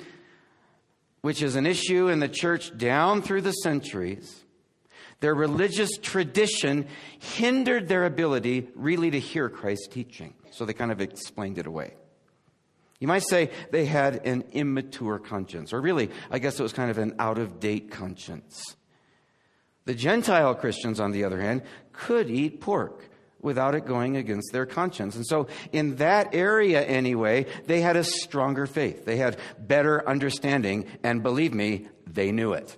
which 1.22 1.42
is 1.42 1.56
an 1.56 1.66
issue 1.66 2.08
in 2.08 2.20
the 2.20 2.28
church 2.28 2.76
down 2.76 3.22
through 3.22 3.42
the 3.42 3.52
centuries, 3.52 4.42
their 5.20 5.34
religious 5.34 5.90
tradition 6.00 6.86
hindered 7.18 7.88
their 7.88 8.06
ability 8.06 8.68
really 8.74 9.10
to 9.10 9.20
hear 9.20 9.48
Christ's 9.48 9.88
teaching. 9.88 10.34
So 10.50 10.64
they 10.64 10.72
kind 10.72 10.90
of 10.90 11.00
explained 11.00 11.58
it 11.58 11.66
away. 11.66 11.94
You 13.00 13.08
might 13.08 13.26
say 13.26 13.50
they 13.70 13.86
had 13.86 14.26
an 14.26 14.44
immature 14.52 15.18
conscience, 15.18 15.72
or 15.72 15.80
really, 15.80 16.10
I 16.30 16.38
guess 16.38 16.60
it 16.60 16.62
was 16.62 16.74
kind 16.74 16.90
of 16.90 16.98
an 16.98 17.14
out 17.18 17.38
of 17.38 17.58
date 17.58 17.90
conscience. 17.90 18.76
The 19.86 19.94
Gentile 19.94 20.54
Christians, 20.54 21.00
on 21.00 21.10
the 21.10 21.24
other 21.24 21.40
hand, 21.40 21.62
could 21.92 22.30
eat 22.30 22.60
pork 22.60 23.08
without 23.40 23.74
it 23.74 23.86
going 23.86 24.18
against 24.18 24.52
their 24.52 24.66
conscience. 24.66 25.16
And 25.16 25.26
so, 25.26 25.48
in 25.72 25.96
that 25.96 26.34
area 26.34 26.82
anyway, 26.82 27.46
they 27.66 27.80
had 27.80 27.96
a 27.96 28.04
stronger 28.04 28.66
faith. 28.66 29.06
They 29.06 29.16
had 29.16 29.38
better 29.58 30.06
understanding, 30.06 30.84
and 31.02 31.22
believe 31.22 31.54
me, 31.54 31.88
they 32.06 32.32
knew 32.32 32.52
it. 32.52 32.76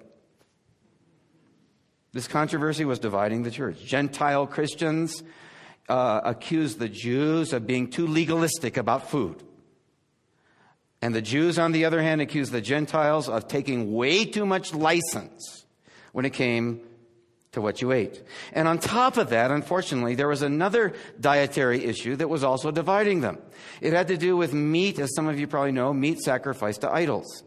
This 2.12 2.28
controversy 2.28 2.84
was 2.84 3.00
dividing 3.00 3.42
the 3.42 3.50
church. 3.50 3.82
Gentile 3.84 4.46
Christians 4.46 5.24
uh, 5.88 6.20
accused 6.24 6.78
the 6.78 6.88
Jews 6.88 7.52
of 7.52 7.66
being 7.66 7.90
too 7.90 8.06
legalistic 8.06 8.76
about 8.76 9.10
food. 9.10 9.42
And 11.02 11.12
the 11.12 11.20
Jews, 11.20 11.58
on 11.58 11.72
the 11.72 11.84
other 11.84 12.00
hand, 12.00 12.20
accused 12.20 12.52
the 12.52 12.60
Gentiles 12.60 13.28
of 13.28 13.48
taking 13.48 13.92
way 13.92 14.24
too 14.24 14.46
much 14.46 14.72
license 14.72 15.66
when 16.12 16.24
it 16.24 16.30
came 16.30 16.80
to 17.50 17.60
what 17.60 17.82
you 17.82 17.90
ate. 17.90 18.22
And 18.52 18.68
on 18.68 18.78
top 18.78 19.16
of 19.16 19.30
that, 19.30 19.50
unfortunately, 19.50 20.14
there 20.14 20.28
was 20.28 20.42
another 20.42 20.94
dietary 21.20 21.84
issue 21.84 22.14
that 22.16 22.28
was 22.28 22.44
also 22.44 22.70
dividing 22.70 23.20
them. 23.20 23.38
It 23.80 23.92
had 23.92 24.08
to 24.08 24.16
do 24.16 24.36
with 24.36 24.54
meat, 24.54 25.00
as 25.00 25.12
some 25.14 25.26
of 25.26 25.40
you 25.40 25.48
probably 25.48 25.72
know, 25.72 25.92
meat 25.92 26.20
sacrificed 26.20 26.82
to 26.82 26.90
idols. 26.90 27.42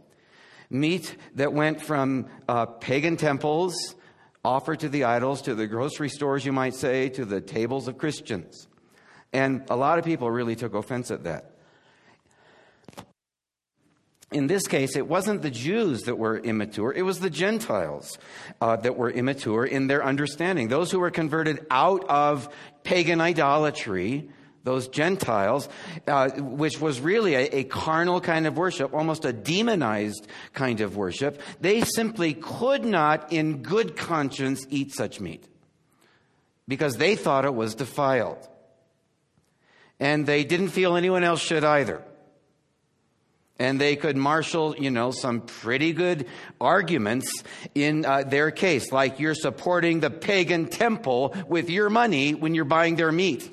Meat 0.69 1.15
that 1.35 1.53
went 1.53 1.81
from 1.81 2.27
uh, 2.49 2.65
pagan 2.65 3.15
temples 3.15 3.95
offered 4.43 4.81
to 4.81 4.89
the 4.89 5.05
idols 5.05 5.41
to 5.43 5.55
the 5.55 5.65
grocery 5.65 6.09
stores, 6.09 6.45
you 6.45 6.51
might 6.51 6.75
say, 6.75 7.07
to 7.09 7.23
the 7.23 7.39
tables 7.39 7.87
of 7.87 7.97
Christians. 7.97 8.67
And 9.31 9.63
a 9.69 9.77
lot 9.77 9.97
of 9.97 10.05
people 10.05 10.29
really 10.29 10.55
took 10.57 10.73
offense 10.73 11.09
at 11.09 11.23
that 11.23 11.54
in 14.35 14.47
this 14.47 14.67
case, 14.67 14.97
it 14.97 15.07
wasn't 15.07 15.41
the 15.41 15.49
Jews 15.49 16.01
that 16.03 16.17
were 16.17 16.37
immature, 16.37 16.91
it 16.91 17.03
was 17.03 17.21
the 17.21 17.29
Gentiles 17.29 18.17
uh, 18.59 18.75
that 18.75 18.97
were 18.97 19.09
immature 19.09 19.65
in 19.65 19.87
their 19.87 20.03
understanding. 20.03 20.67
Those 20.67 20.91
who 20.91 20.99
were 20.99 21.09
converted 21.09 21.65
out 21.71 22.03
of 22.09 22.49
pagan 22.83 23.21
idolatry, 23.21 24.29
those 24.65 24.89
Gentiles, 24.89 25.69
uh, 26.05 26.31
which 26.31 26.81
was 26.81 26.99
really 26.99 27.35
a, 27.35 27.59
a, 27.59 27.63
carnal 27.63 28.19
kind 28.19 28.45
of 28.45 28.57
worship, 28.57 28.93
almost 28.93 29.23
a 29.23 29.31
demonized 29.31 30.27
kind 30.53 30.81
of 30.81 30.97
worship, 30.97 31.41
they 31.61 31.81
simply 31.81 32.33
could 32.33 32.83
not, 32.83 33.31
in 33.31 33.61
good 33.61 33.95
conscience, 33.95 34.65
eat 34.69 34.93
such 34.93 35.21
meat 35.21 35.47
because 36.67 36.97
they 36.97 37.15
thought 37.15 37.45
it 37.45 37.55
was 37.55 37.73
defiled. 37.73 38.49
And 39.97 40.25
they 40.25 40.43
didn't 40.43 40.69
feel 40.69 40.97
anyone 40.97 41.23
else 41.23 41.41
should 41.41 41.63
either. 41.63 42.03
And 43.57 43.79
they 43.79 43.95
could 43.95 44.17
marshal, 44.17 44.75
you 44.75 44.91
know, 44.91 45.11
some 45.11 45.41
pretty 45.41 45.93
good 45.93 46.27
arguments 46.59 47.43
in 47.73 48.05
uh, 48.05 48.23
their 48.23 48.51
case, 48.51 48.91
like 48.91 49.19
you're 49.19 49.35
supporting 49.35 50.01
the 50.01 50.09
pagan 50.09 50.67
temple 50.67 51.33
with 51.47 51.69
your 51.69 51.89
money 51.89 52.33
when 52.33 52.53
you're 52.53 52.65
buying 52.65 52.97
their 52.97 53.13
meat. 53.13 53.49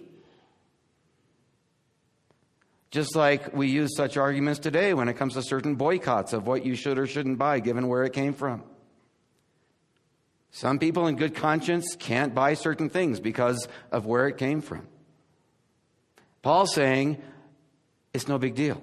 Just 2.90 3.16
like 3.16 3.54
we 3.54 3.68
use 3.68 3.96
such 3.96 4.16
arguments 4.16 4.60
today 4.60 4.92
when 4.92 5.08
it 5.08 5.14
comes 5.14 5.34
to 5.34 5.42
certain 5.42 5.76
boycotts 5.76 6.32
of 6.32 6.46
what 6.46 6.66
you 6.66 6.74
should 6.74 6.98
or 6.98 7.06
shouldn't 7.06 7.38
buy, 7.38 7.60
given 7.60 7.88
where 7.88 8.04
it 8.04 8.12
came 8.12 8.34
from. 8.34 8.64
Some 10.50 10.78
people 10.78 11.06
in 11.06 11.16
good 11.16 11.34
conscience 11.34 11.96
can't 11.98 12.34
buy 12.34 12.52
certain 12.54 12.90
things 12.90 13.18
because 13.18 13.66
of 13.90 14.04
where 14.04 14.28
it 14.28 14.36
came 14.36 14.60
from. 14.60 14.86
Paul's 16.42 16.74
saying 16.74 17.22
it's 18.12 18.28
no 18.28 18.36
big 18.36 18.54
deal. 18.54 18.82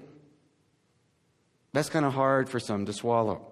That's 1.73 1.89
kind 1.89 2.05
of 2.05 2.13
hard 2.13 2.49
for 2.49 2.59
some 2.59 2.85
to 2.85 2.93
swallow. 2.93 3.45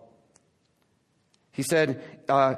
He 1.51 1.63
said, 1.63 2.01
uh, 2.29 2.55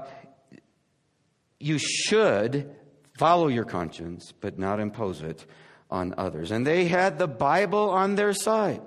You 1.60 1.78
should 1.78 2.76
follow 3.18 3.48
your 3.48 3.66
conscience, 3.66 4.34
but 4.40 4.58
not 4.58 4.80
impose 4.80 5.22
it 5.22 5.46
on 5.92 6.14
others. 6.18 6.52
And 6.52 6.66
they 6.66 6.86
had 6.86 7.20
the 7.20 7.28
Bible 7.28 7.90
on 7.90 8.16
their 8.16 8.34
side. 8.34 8.82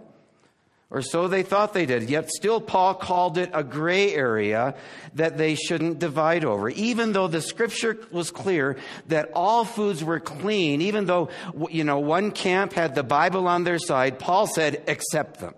Or 0.91 1.01
so 1.01 1.27
they 1.27 1.43
thought 1.43 1.73
they 1.73 1.87
did. 1.87 2.11
Yet 2.11 2.29
still, 2.29 2.61
Paul 2.61 2.93
called 2.95 3.39
it 3.39 3.51
a 3.55 3.65
gray 3.65 4.15
area 4.15 4.75
that 5.15 5.39
they 5.39 5.55
shouldn't 5.55 5.99
divide 5.99 6.45
over. 6.45 6.69
Even 6.69 7.13
though 7.13 7.29
the 7.29 7.41
scripture 7.41 7.97
was 8.11 8.31
clear 8.31 8.77
that 9.09 9.31
all 9.35 9.65
foods 9.65 10.05
were 10.05 10.21
clean, 10.21 10.83
even 10.83 11.07
though, 11.07 11.31
you 11.71 11.85
know, 11.85 11.99
one 11.99 12.31
camp 12.31 12.75
had 12.75 12.95
the 12.95 13.03
Bible 13.03 13.49
on 13.49 13.65
their 13.65 13.79
side, 13.79 14.19
Paul 14.19 14.47
said, 14.47 14.85
accept 14.87 15.41
them 15.41 15.55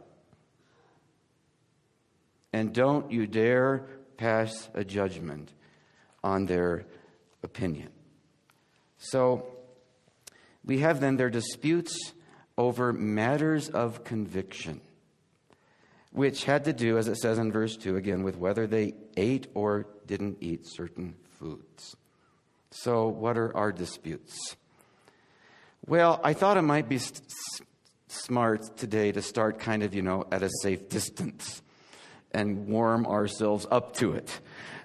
and 2.55 2.73
don't 2.73 3.11
you 3.11 3.27
dare 3.27 3.85
pass 4.17 4.69
a 4.75 4.85
judgment 4.85 5.53
on 6.23 6.47
their 6.47 6.87
opinion. 7.43 7.89
So 8.97 9.49
we 10.65 10.79
have 10.79 11.01
then 11.01 11.17
their 11.17 11.31
disputes 11.31 12.13
over 12.57 12.93
matters 12.93 13.69
of 13.69 14.05
conviction, 14.05 14.81
which 16.13 16.45
had 16.45 16.67
to 16.67 16.73
do, 16.73 16.97
as 16.97 17.09
it 17.09 17.17
says 17.17 17.39
in 17.39 17.51
verse 17.51 17.77
2, 17.77 17.97
again, 17.97 18.23
with 18.23 18.37
whether 18.37 18.69
they 18.69 18.95
ate 19.17 19.49
or 19.55 19.89
didn't 20.07 20.37
eat 20.41 20.65
certain 20.65 21.17
foods. 21.41 21.97
So, 22.71 23.09
what 23.09 23.37
are 23.37 23.55
our 23.57 23.73
disputes? 23.73 24.57
Well, 25.89 26.21
I 26.23 26.35
thought 26.35 26.57
it 26.57 26.63
might 26.63 26.89
be 26.89 27.01
smart 28.07 28.77
today 28.77 29.11
to 29.11 29.23
start 29.23 29.59
kind 29.59 29.83
of, 29.83 29.93
you 29.93 30.03
know, 30.03 30.25
at 30.31 30.45
a 30.45 30.51
safe 30.63 30.89
distance 30.89 31.63
and 32.35 32.67
warm 32.67 33.07
ourselves 33.07 33.67
up 33.71 33.95
to 33.97 34.13
it. 34.13 34.41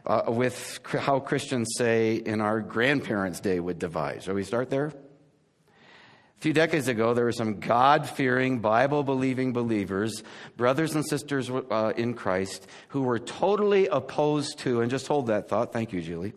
Uh, 0.05 0.23
with 0.27 0.79
how 0.87 1.19
Christians 1.19 1.69
say 1.77 2.15
in 2.15 2.41
our 2.41 2.61
grandparents' 2.61 3.41
day 3.41 3.59
would 3.59 3.77
devise. 3.77 4.23
Shall 4.23 4.33
we 4.33 4.43
start 4.43 4.69
there? 4.69 4.87
A 4.87 6.41
few 6.41 6.53
decades 6.53 6.87
ago, 6.87 7.13
there 7.13 7.25
were 7.25 7.33
some 7.33 7.59
God 7.59 8.07
fearing, 8.07 8.59
Bible 8.59 9.03
believing 9.03 9.51
believers, 9.51 10.23
brothers 10.55 10.95
and 10.95 11.05
sisters 11.05 11.49
uh, 11.49 11.91
in 11.97 12.13
Christ, 12.13 12.65
who 12.87 13.01
were 13.01 13.19
totally 13.19 13.87
opposed 13.87 14.59
to, 14.59 14.79
and 14.79 14.89
just 14.89 15.05
hold 15.05 15.27
that 15.27 15.49
thought. 15.49 15.73
Thank 15.73 15.91
you, 15.91 16.01
Julie. 16.01 16.31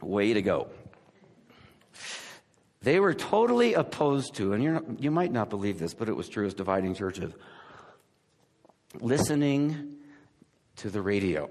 Way 0.00 0.34
to 0.34 0.40
go. 0.40 0.68
They 2.82 3.00
were 3.00 3.14
totally 3.14 3.74
opposed 3.74 4.34
to, 4.36 4.52
and 4.52 4.64
not, 4.64 5.02
you 5.02 5.10
might 5.10 5.32
not 5.32 5.50
believe 5.50 5.78
this, 5.78 5.94
but 5.94 6.08
it 6.08 6.16
was 6.16 6.28
true 6.28 6.46
as 6.46 6.54
dividing 6.54 6.94
churches, 6.94 7.32
listening 9.00 9.96
to 10.76 10.90
the 10.90 11.02
radio. 11.02 11.50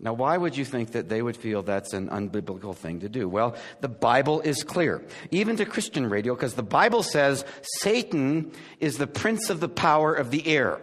Now, 0.00 0.12
why 0.14 0.36
would 0.36 0.56
you 0.56 0.64
think 0.64 0.92
that 0.92 1.08
they 1.08 1.22
would 1.22 1.36
feel 1.36 1.62
that's 1.62 1.92
an 1.92 2.08
unbiblical 2.08 2.74
thing 2.74 3.00
to 3.00 3.08
do? 3.08 3.28
Well, 3.28 3.56
the 3.80 3.88
Bible 3.88 4.40
is 4.40 4.64
clear, 4.64 5.04
even 5.30 5.56
to 5.56 5.64
Christian 5.64 6.08
radio, 6.08 6.34
because 6.34 6.54
the 6.54 6.62
Bible 6.62 7.02
says 7.02 7.44
Satan 7.80 8.52
is 8.80 8.98
the 8.98 9.06
prince 9.06 9.48
of 9.48 9.60
the 9.60 9.68
power 9.68 10.12
of 10.12 10.30
the 10.30 10.46
air. 10.46 10.80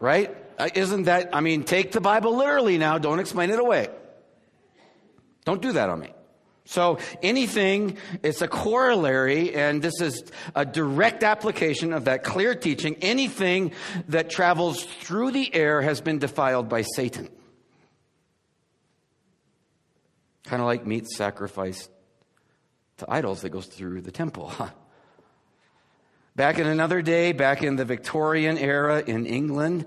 Right? 0.00 0.34
Uh, 0.58 0.68
isn't 0.74 1.04
that, 1.04 1.30
I 1.34 1.40
mean, 1.40 1.64
take 1.64 1.92
the 1.92 2.00
Bible 2.00 2.36
literally 2.36 2.78
now, 2.78 2.98
don't 2.98 3.18
explain 3.18 3.50
it 3.50 3.58
away. 3.58 3.88
Don't 5.44 5.60
do 5.60 5.72
that 5.72 5.90
on 5.90 6.00
me. 6.00 6.12
So 6.68 6.98
anything, 7.22 7.96
it's 8.22 8.42
a 8.42 8.46
corollary, 8.46 9.54
and 9.54 9.80
this 9.80 10.02
is 10.02 10.22
a 10.54 10.66
direct 10.66 11.22
application 11.22 11.94
of 11.94 12.04
that 12.04 12.24
clear 12.24 12.54
teaching. 12.54 12.96
Anything 13.00 13.72
that 14.08 14.28
travels 14.28 14.84
through 14.84 15.30
the 15.30 15.54
air 15.54 15.80
has 15.80 16.02
been 16.02 16.18
defiled 16.18 16.68
by 16.68 16.82
Satan. 16.82 17.30
Kind 20.44 20.60
of 20.60 20.66
like 20.66 20.86
meat 20.86 21.08
sacrificed 21.08 21.90
to 22.98 23.10
idols 23.10 23.40
that 23.40 23.48
goes 23.48 23.64
through 23.64 24.02
the 24.02 24.12
temple. 24.12 24.52
Back 26.36 26.58
in 26.58 26.66
another 26.66 27.00
day, 27.00 27.32
back 27.32 27.62
in 27.62 27.76
the 27.76 27.86
Victorian 27.86 28.58
era 28.58 29.02
in 29.06 29.24
England, 29.24 29.86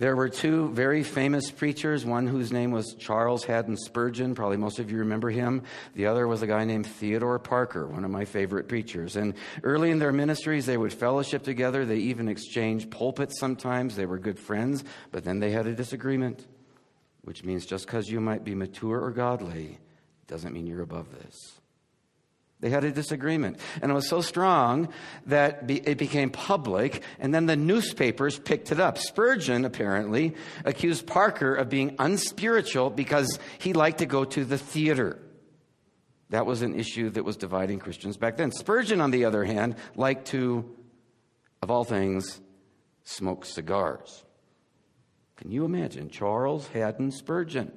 there 0.00 0.16
were 0.16 0.28
two 0.28 0.70
very 0.70 1.04
famous 1.04 1.52
preachers, 1.52 2.04
one 2.04 2.26
whose 2.26 2.50
name 2.50 2.72
was 2.72 2.96
Charles 2.98 3.44
Haddon 3.44 3.76
Spurgeon. 3.76 4.34
Probably 4.34 4.56
most 4.56 4.80
of 4.80 4.90
you 4.90 4.98
remember 4.98 5.30
him. 5.30 5.62
The 5.94 6.06
other 6.06 6.26
was 6.26 6.42
a 6.42 6.48
guy 6.48 6.64
named 6.64 6.88
Theodore 6.88 7.38
Parker, 7.38 7.86
one 7.86 8.04
of 8.04 8.10
my 8.10 8.24
favorite 8.24 8.66
preachers. 8.66 9.14
And 9.14 9.34
early 9.62 9.92
in 9.92 10.00
their 10.00 10.12
ministries, 10.12 10.66
they 10.66 10.76
would 10.76 10.92
fellowship 10.92 11.44
together. 11.44 11.84
They 11.84 11.98
even 11.98 12.26
exchanged 12.26 12.90
pulpits 12.90 13.38
sometimes. 13.38 13.94
They 13.94 14.06
were 14.06 14.18
good 14.18 14.40
friends, 14.40 14.82
but 15.12 15.22
then 15.22 15.38
they 15.38 15.52
had 15.52 15.68
a 15.68 15.74
disagreement 15.76 16.44
which 17.22 17.44
means 17.44 17.66
just 17.66 17.86
because 17.86 18.08
you 18.08 18.20
might 18.20 18.44
be 18.44 18.54
mature 18.54 19.00
or 19.00 19.10
godly 19.10 19.78
doesn't 20.26 20.52
mean 20.52 20.66
you're 20.66 20.82
above 20.82 21.10
this. 21.22 21.59
They 22.60 22.68
had 22.68 22.84
a 22.84 22.92
disagreement. 22.92 23.58
And 23.80 23.90
it 23.90 23.94
was 23.94 24.08
so 24.08 24.20
strong 24.20 24.88
that 25.26 25.70
it 25.70 25.96
became 25.96 26.30
public, 26.30 27.02
and 27.18 27.34
then 27.34 27.46
the 27.46 27.56
newspapers 27.56 28.38
picked 28.38 28.70
it 28.70 28.78
up. 28.78 28.98
Spurgeon, 28.98 29.64
apparently, 29.64 30.34
accused 30.64 31.06
Parker 31.06 31.54
of 31.54 31.70
being 31.70 31.96
unspiritual 31.98 32.90
because 32.90 33.38
he 33.58 33.72
liked 33.72 33.98
to 33.98 34.06
go 34.06 34.24
to 34.24 34.44
the 34.44 34.58
theater. 34.58 35.18
That 36.28 36.46
was 36.46 36.62
an 36.62 36.78
issue 36.78 37.10
that 37.10 37.24
was 37.24 37.36
dividing 37.36 37.78
Christians 37.78 38.16
back 38.16 38.36
then. 38.36 38.52
Spurgeon, 38.52 39.00
on 39.00 39.10
the 39.10 39.24
other 39.24 39.44
hand, 39.44 39.76
liked 39.96 40.28
to, 40.28 40.76
of 41.62 41.70
all 41.70 41.84
things, 41.84 42.40
smoke 43.04 43.46
cigars. 43.46 44.24
Can 45.36 45.50
you 45.50 45.64
imagine? 45.64 46.10
Charles 46.10 46.68
Haddon 46.68 47.10
Spurgeon. 47.10 47.72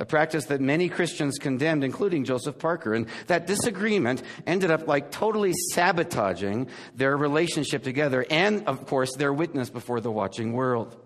A 0.00 0.04
practice 0.04 0.46
that 0.46 0.60
many 0.60 0.88
Christians 0.88 1.38
condemned, 1.38 1.84
including 1.84 2.24
Joseph 2.24 2.58
Parker. 2.58 2.94
And 2.94 3.06
that 3.28 3.46
disagreement 3.46 4.22
ended 4.44 4.72
up 4.72 4.88
like 4.88 5.12
totally 5.12 5.52
sabotaging 5.72 6.68
their 6.96 7.16
relationship 7.16 7.84
together 7.84 8.26
and, 8.28 8.66
of 8.66 8.86
course, 8.86 9.14
their 9.14 9.32
witness 9.32 9.70
before 9.70 10.00
the 10.00 10.10
watching 10.10 10.52
world. 10.52 10.96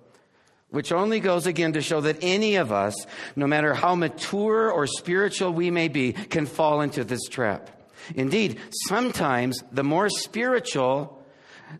Which 0.71 0.91
only 0.91 1.21
goes 1.21 1.47
again 1.47 1.75
to 1.75 1.83
show 1.83 2.01
that 2.01 2.19
any 2.23 2.57
of 2.57 2.73
us, 2.73 2.95
no 3.37 3.47
matter 3.47 3.75
how 3.75 3.95
mature 3.95 4.71
or 4.71 4.87
spiritual 4.87 5.53
we 5.53 5.71
may 5.71 5.89
be, 5.89 6.13
can 6.13 6.47
fall 6.47 6.81
into 6.81 7.05
this 7.05 7.27
trap. 7.29 7.71
Indeed, 8.15 8.59
sometimes 8.87 9.63
the 9.71 9.85
more 9.85 10.09
spiritual 10.09 11.15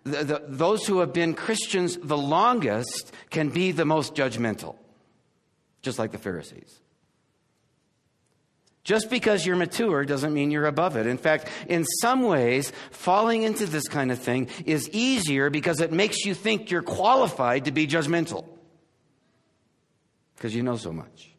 the, 0.05 0.25
the, 0.25 0.43
those 0.47 0.87
who 0.87 1.01
have 1.01 1.15
been 1.15 1.33
Christians 1.33 1.97
the 1.97 2.19
longest 2.19 3.11
can 3.31 3.49
be 3.49 3.73
the 3.73 3.87
most 3.87 4.15
judgmental, 4.15 4.77
just 5.81 5.99
like 5.99 6.13
the 6.13 6.19
Pharisees. 6.19 6.83
Just 8.89 9.11
because 9.11 9.45
you're 9.45 9.55
mature 9.55 10.07
doesn't 10.07 10.33
mean 10.33 10.51
you're 10.51 10.65
above 10.65 10.97
it. 10.97 11.07
In 11.07 11.19
fact, 11.19 11.51
in 11.67 11.85
some 12.01 12.23
ways, 12.23 12.73
falling 12.91 13.43
into 13.43 13.67
this 13.67 13.87
kind 13.87 14.11
of 14.11 14.19
thing 14.19 14.49
is 14.65 14.89
easier 14.89 15.51
because 15.51 15.83
it 15.83 15.93
makes 15.93 16.25
you 16.25 16.33
think 16.33 16.71
you're 16.71 16.81
qualified 16.81 17.67
to 17.67 17.71
be 17.71 17.87
judgmental. 17.87 18.47
Because 20.35 20.55
you 20.55 20.63
know 20.63 20.79
so 20.79 20.91
much. 20.91 21.35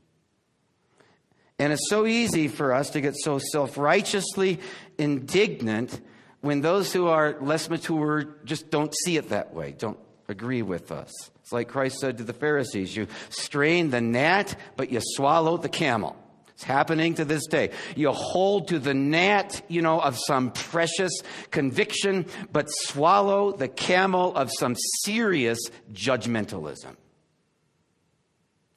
And 1.57 1.73
it's 1.73 1.89
so 1.89 2.05
easy 2.05 2.49
for 2.49 2.71
us 2.71 2.91
to 2.91 3.01
get 3.01 3.15
so 3.17 3.39
self 3.39 3.79
righteously 3.79 4.59
indignant 4.99 5.99
when 6.41 6.61
those 6.61 6.93
who 6.93 7.07
are 7.07 7.35
less 7.41 7.67
mature 7.67 8.25
just 8.45 8.69
don't 8.69 8.93
see 9.05 9.17
it 9.17 9.29
that 9.29 9.55
way, 9.55 9.73
don't 9.75 9.97
agree 10.27 10.61
with 10.61 10.91
us. 10.91 11.09
It's 11.41 11.51
like 11.51 11.69
Christ 11.69 11.97
said 11.97 12.19
to 12.19 12.23
the 12.23 12.31
Pharisees 12.31 12.95
you 12.95 13.07
strain 13.29 13.89
the 13.89 14.01
gnat, 14.01 14.55
but 14.77 14.91
you 14.91 14.99
swallow 15.01 15.57
the 15.57 15.67
camel. 15.67 16.15
It's 16.59 16.65
happening 16.65 17.13
to 17.13 17.23
this 17.23 17.47
day. 17.47 17.69
You 17.95 18.11
hold 18.11 18.67
to 18.67 18.79
the 18.79 18.93
gnat, 18.93 19.61
you 19.69 19.81
know, 19.81 20.01
of 20.01 20.17
some 20.19 20.51
precious 20.51 21.21
conviction, 21.51 22.25
but 22.51 22.65
swallow 22.69 23.53
the 23.53 23.69
camel 23.69 24.35
of 24.35 24.51
some 24.59 24.75
serious 24.75 25.57
judgmentalism. 25.93 26.97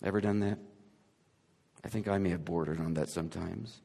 Ever 0.05 0.21
done 0.21 0.39
that? 0.41 0.61
I 1.85 1.89
think 1.89 2.07
I 2.07 2.19
may 2.19 2.31
have 2.31 2.45
bordered 2.45 2.79
on 2.79 2.95
that 2.95 3.11
sometimes 3.11 3.83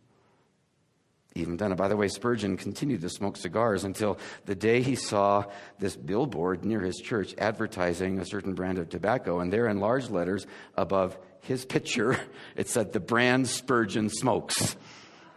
even 1.38 1.57
done 1.57 1.71
it. 1.71 1.75
By 1.75 1.88
the 1.88 1.95
way, 1.95 2.07
Spurgeon 2.07 2.57
continued 2.57 3.01
to 3.01 3.10
smoke 3.10 3.38
cigars 3.38 3.83
until 3.83 4.17
the 4.45 4.55
day 4.55 4.81
he 4.81 4.95
saw 4.95 5.45
this 5.79 5.95
billboard 5.95 6.65
near 6.65 6.81
his 6.81 6.97
church 6.97 7.33
advertising 7.38 8.19
a 8.19 8.25
certain 8.25 8.53
brand 8.53 8.77
of 8.77 8.89
tobacco, 8.89 9.39
and 9.39 9.51
there 9.51 9.67
in 9.67 9.79
large 9.79 10.10
letters 10.10 10.45
above 10.75 11.17
his 11.47 11.65
picture, 11.65 12.19
it 12.55 12.69
said, 12.69 12.93
The 12.93 12.99
brand 12.99 13.47
Spurgeon 13.47 14.10
smokes. 14.10 14.75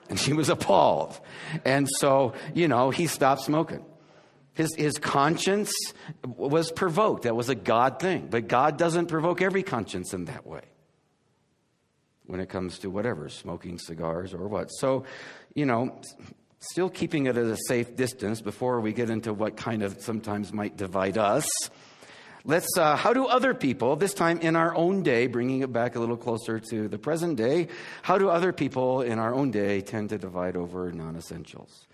And 0.09 0.19
he 0.19 0.33
was 0.33 0.49
appalled. 0.49 1.19
And 1.65 1.89
so, 1.89 2.35
you 2.53 2.67
know, 2.67 2.91
he 2.91 3.07
stopped 3.07 3.43
smoking. 3.43 3.85
His, 4.55 4.75
his 4.75 4.99
conscience 4.99 5.73
was 6.25 6.73
provoked. 6.73 7.23
That 7.23 7.37
was 7.37 7.49
a 7.49 7.55
God 7.55 8.01
thing. 8.01 8.27
But 8.29 8.49
God 8.49 8.77
doesn't 8.77 9.07
provoke 9.07 9.41
every 9.41 9.63
conscience 9.63 10.13
in 10.13 10.25
that 10.25 10.45
way 10.45 10.63
when 12.27 12.41
it 12.41 12.49
comes 12.49 12.81
to 12.81 12.91
whatever, 12.91 13.29
smoking 13.29 13.79
cigars 13.79 14.35
or 14.35 14.49
what. 14.49 14.67
So, 14.69 15.05
you 15.55 15.65
know, 15.65 16.01
still 16.59 16.91
keeping 16.91 17.27
it 17.27 17.37
at 17.37 17.47
a 17.47 17.57
safe 17.69 17.97
distance 17.97 18.41
before 18.41 18.81
we 18.81 18.93
get 18.93 19.11
into 19.11 19.33
what 19.33 19.57
kind 19.57 19.83
of 19.83 20.01
sometimes 20.01 20.53
might 20.53 20.77
divide 20.77 21.19
us. 21.19 21.49
Let's, 22.45 22.79
uh, 22.79 22.97
how 22.97 23.13
do 23.13 23.27
other 23.27 23.53
people, 23.53 23.97
this 23.97 24.15
time 24.15 24.39
in 24.41 24.57
our 24.57 24.75
own 24.75 25.03
day, 25.03 25.27
bringing 25.27 25.61
it 25.61 25.73
back 25.73 25.95
a 25.95 26.01
little 26.01 26.17
closer 26.17 26.59
to 26.59 26.89
the 26.89 26.99
present 26.99 27.37
day, 27.37 27.69
how 28.03 28.17
do 28.17 28.31
other 28.31 28.53
people 28.53 29.03
in 29.03 29.19
our 29.19 29.35
own 29.35 29.51
day 29.51 29.83
tend 29.83 30.09
to 30.09 30.19
divide 30.19 30.57
over 30.57 30.91
non 30.91 31.17
essentials? 31.17 31.87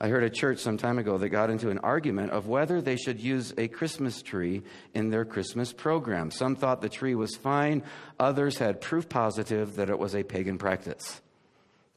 I 0.00 0.08
heard 0.08 0.22
a 0.22 0.30
church 0.30 0.60
some 0.60 0.78
time 0.78 0.98
ago 0.98 1.18
that 1.18 1.28
got 1.30 1.50
into 1.50 1.70
an 1.70 1.78
argument 1.78 2.30
of 2.30 2.46
whether 2.46 2.80
they 2.80 2.96
should 2.96 3.20
use 3.20 3.52
a 3.58 3.68
Christmas 3.68 4.22
tree 4.22 4.62
in 4.94 5.10
their 5.10 5.24
Christmas 5.24 5.72
program. 5.72 6.30
Some 6.30 6.54
thought 6.54 6.80
the 6.80 6.88
tree 6.88 7.16
was 7.16 7.34
fine, 7.34 7.82
others 8.18 8.58
had 8.58 8.80
proof 8.80 9.08
positive 9.08 9.76
that 9.76 9.90
it 9.90 9.98
was 9.98 10.14
a 10.14 10.22
pagan 10.22 10.56
practice. 10.56 11.20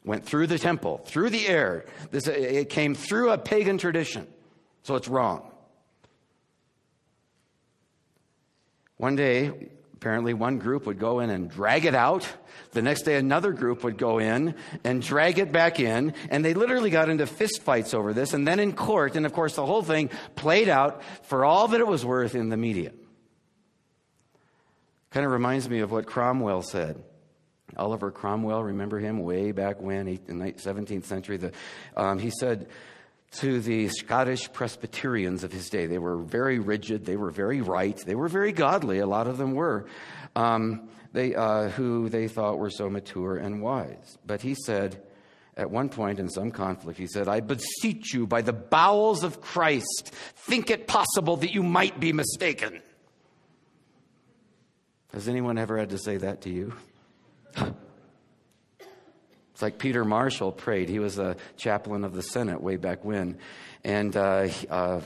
Went 0.03 0.25
through 0.25 0.47
the 0.47 0.57
temple, 0.57 0.97
through 1.05 1.29
the 1.29 1.47
air. 1.47 1.85
This, 2.09 2.27
it 2.27 2.69
came 2.69 2.95
through 2.95 3.29
a 3.29 3.37
pagan 3.37 3.77
tradition, 3.77 4.27
so 4.81 4.95
it's 4.95 5.07
wrong. 5.07 5.50
One 9.01 9.15
day, 9.15 9.51
apparently, 9.95 10.35
one 10.35 10.59
group 10.59 10.85
would 10.85 10.99
go 10.99 11.21
in 11.21 11.31
and 11.31 11.49
drag 11.49 11.85
it 11.85 11.95
out 11.95 12.31
the 12.73 12.83
next 12.83 13.01
day, 13.01 13.15
another 13.15 13.51
group 13.51 13.83
would 13.83 13.97
go 13.97 14.19
in 14.19 14.53
and 14.83 15.01
drag 15.01 15.39
it 15.39 15.51
back 15.51 15.79
in, 15.79 16.13
and 16.29 16.45
they 16.45 16.53
literally 16.53 16.91
got 16.91 17.09
into 17.09 17.25
fistfights 17.25 17.95
over 17.95 18.13
this, 18.13 18.35
and 18.35 18.47
then 18.47 18.59
in 18.59 18.73
court, 18.73 19.15
and 19.15 19.25
of 19.25 19.33
course, 19.33 19.55
the 19.55 19.65
whole 19.65 19.81
thing 19.81 20.11
played 20.35 20.69
out 20.69 21.01
for 21.23 21.43
all 21.43 21.69
that 21.69 21.79
it 21.79 21.87
was 21.87 22.05
worth 22.05 22.35
in 22.35 22.49
the 22.49 22.57
media. 22.57 22.91
Kind 25.09 25.25
of 25.25 25.31
reminds 25.31 25.67
me 25.67 25.79
of 25.79 25.91
what 25.91 26.05
Cromwell 26.05 26.61
said. 26.61 27.03
Oliver 27.77 28.11
Cromwell, 28.11 28.61
remember 28.63 28.99
him 28.99 29.23
way 29.23 29.51
back 29.51 29.81
when, 29.81 30.07
in 30.27 30.37
the 30.37 30.51
17th 30.51 31.05
century? 31.05 31.37
The, 31.37 31.53
um, 31.97 32.19
he 32.19 32.29
said 32.29 32.67
to 33.31 33.61
the 33.61 33.87
Scottish 33.87 34.51
Presbyterians 34.51 35.43
of 35.43 35.51
his 35.51 35.69
day, 35.69 35.85
they 35.85 35.97
were 35.97 36.17
very 36.17 36.59
rigid, 36.59 37.05
they 37.05 37.15
were 37.15 37.31
very 37.31 37.61
right, 37.61 37.97
they 38.05 38.15
were 38.15 38.27
very 38.27 38.51
godly, 38.51 38.99
a 38.99 39.05
lot 39.05 39.27
of 39.27 39.37
them 39.37 39.53
were. 39.53 39.85
Um, 40.35 40.89
they, 41.13 41.35
uh, 41.35 41.69
who 41.69 42.09
they 42.09 42.27
thought 42.27 42.57
were 42.57 42.69
so 42.69 42.89
mature 42.89 43.37
and 43.37 43.61
wise. 43.61 44.17
But 44.25 44.41
he 44.41 44.55
said, 44.65 45.01
at 45.57 45.69
one 45.69 45.89
point 45.89 46.19
in 46.19 46.29
some 46.29 46.51
conflict, 46.51 46.97
he 46.97 47.07
said, 47.07 47.27
I 47.27 47.41
beseech 47.41 48.13
you 48.13 48.27
by 48.27 48.41
the 48.41 48.53
bowels 48.53 49.23
of 49.23 49.41
Christ, 49.41 50.11
think 50.35 50.69
it 50.69 50.87
possible 50.87 51.37
that 51.37 51.53
you 51.53 51.63
might 51.63 51.99
be 51.99 52.13
mistaken. 52.13 52.81
Has 55.13 55.27
anyone 55.27 55.57
ever 55.57 55.77
had 55.77 55.89
to 55.89 55.97
say 55.97 56.17
that 56.17 56.41
to 56.41 56.49
you? 56.49 56.73
it's 59.61 59.63
like 59.63 59.77
Peter 59.77 60.03
Marshall 60.03 60.51
prayed. 60.51 60.89
He 60.89 60.97
was 60.97 61.19
a 61.19 61.35
chaplain 61.55 62.03
of 62.03 62.13
the 62.13 62.23
Senate 62.23 62.63
way 62.63 62.77
back 62.77 63.05
when. 63.05 63.37
And, 63.83 64.17
uh, 64.17 64.47
uh, 64.67 65.01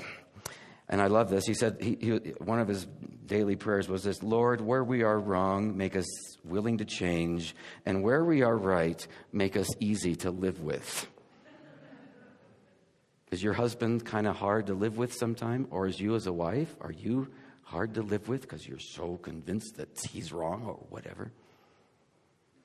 and 0.87 1.01
I 1.01 1.07
love 1.07 1.29
this. 1.29 1.45
He 1.45 1.53
said, 1.53 1.75
he, 1.81 1.97
he, 1.99 2.11
one 2.39 2.59
of 2.59 2.69
his 2.69 2.87
daily 3.25 3.57
prayers 3.57 3.89
was 3.89 4.03
this 4.03 4.23
Lord, 4.23 4.61
where 4.61 4.81
we 4.81 5.03
are 5.03 5.19
wrong, 5.19 5.75
make 5.75 5.97
us 5.97 6.05
willing 6.45 6.77
to 6.77 6.85
change. 6.85 7.53
And 7.85 8.01
where 8.01 8.23
we 8.23 8.43
are 8.43 8.55
right, 8.55 9.05
make 9.33 9.57
us 9.57 9.67
easy 9.81 10.15
to 10.17 10.31
live 10.31 10.61
with. 10.61 11.05
Is 13.31 13.43
your 13.43 13.55
husband 13.55 14.05
kind 14.05 14.25
of 14.25 14.37
hard 14.37 14.67
to 14.67 14.73
live 14.73 14.97
with 14.97 15.13
sometime? 15.13 15.67
Or 15.69 15.85
is 15.85 15.99
you 15.99 16.15
as 16.15 16.27
a 16.27 16.33
wife, 16.33 16.73
are 16.79 16.93
you 16.93 17.27
hard 17.63 17.95
to 17.95 18.03
live 18.03 18.29
with 18.29 18.43
because 18.43 18.65
you're 18.65 18.79
so 18.79 19.17
convinced 19.17 19.75
that 19.75 19.89
he's 20.13 20.31
wrong 20.31 20.63
or 20.65 20.75
whatever. 20.89 21.33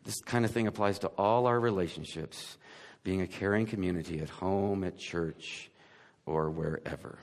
This 0.05 0.21
kind 0.21 0.45
of 0.45 0.51
thing 0.51 0.67
applies 0.67 0.99
to 1.01 1.09
all 1.09 1.47
our 1.47 1.59
relationships, 1.59 2.57
being 3.03 3.21
a 3.21 3.27
caring 3.27 3.67
community 3.67 4.21
at 4.21 4.29
home, 4.29 4.85
at 4.85 4.99
church, 4.99 5.71
or 6.27 6.51
wherever. 6.51 7.19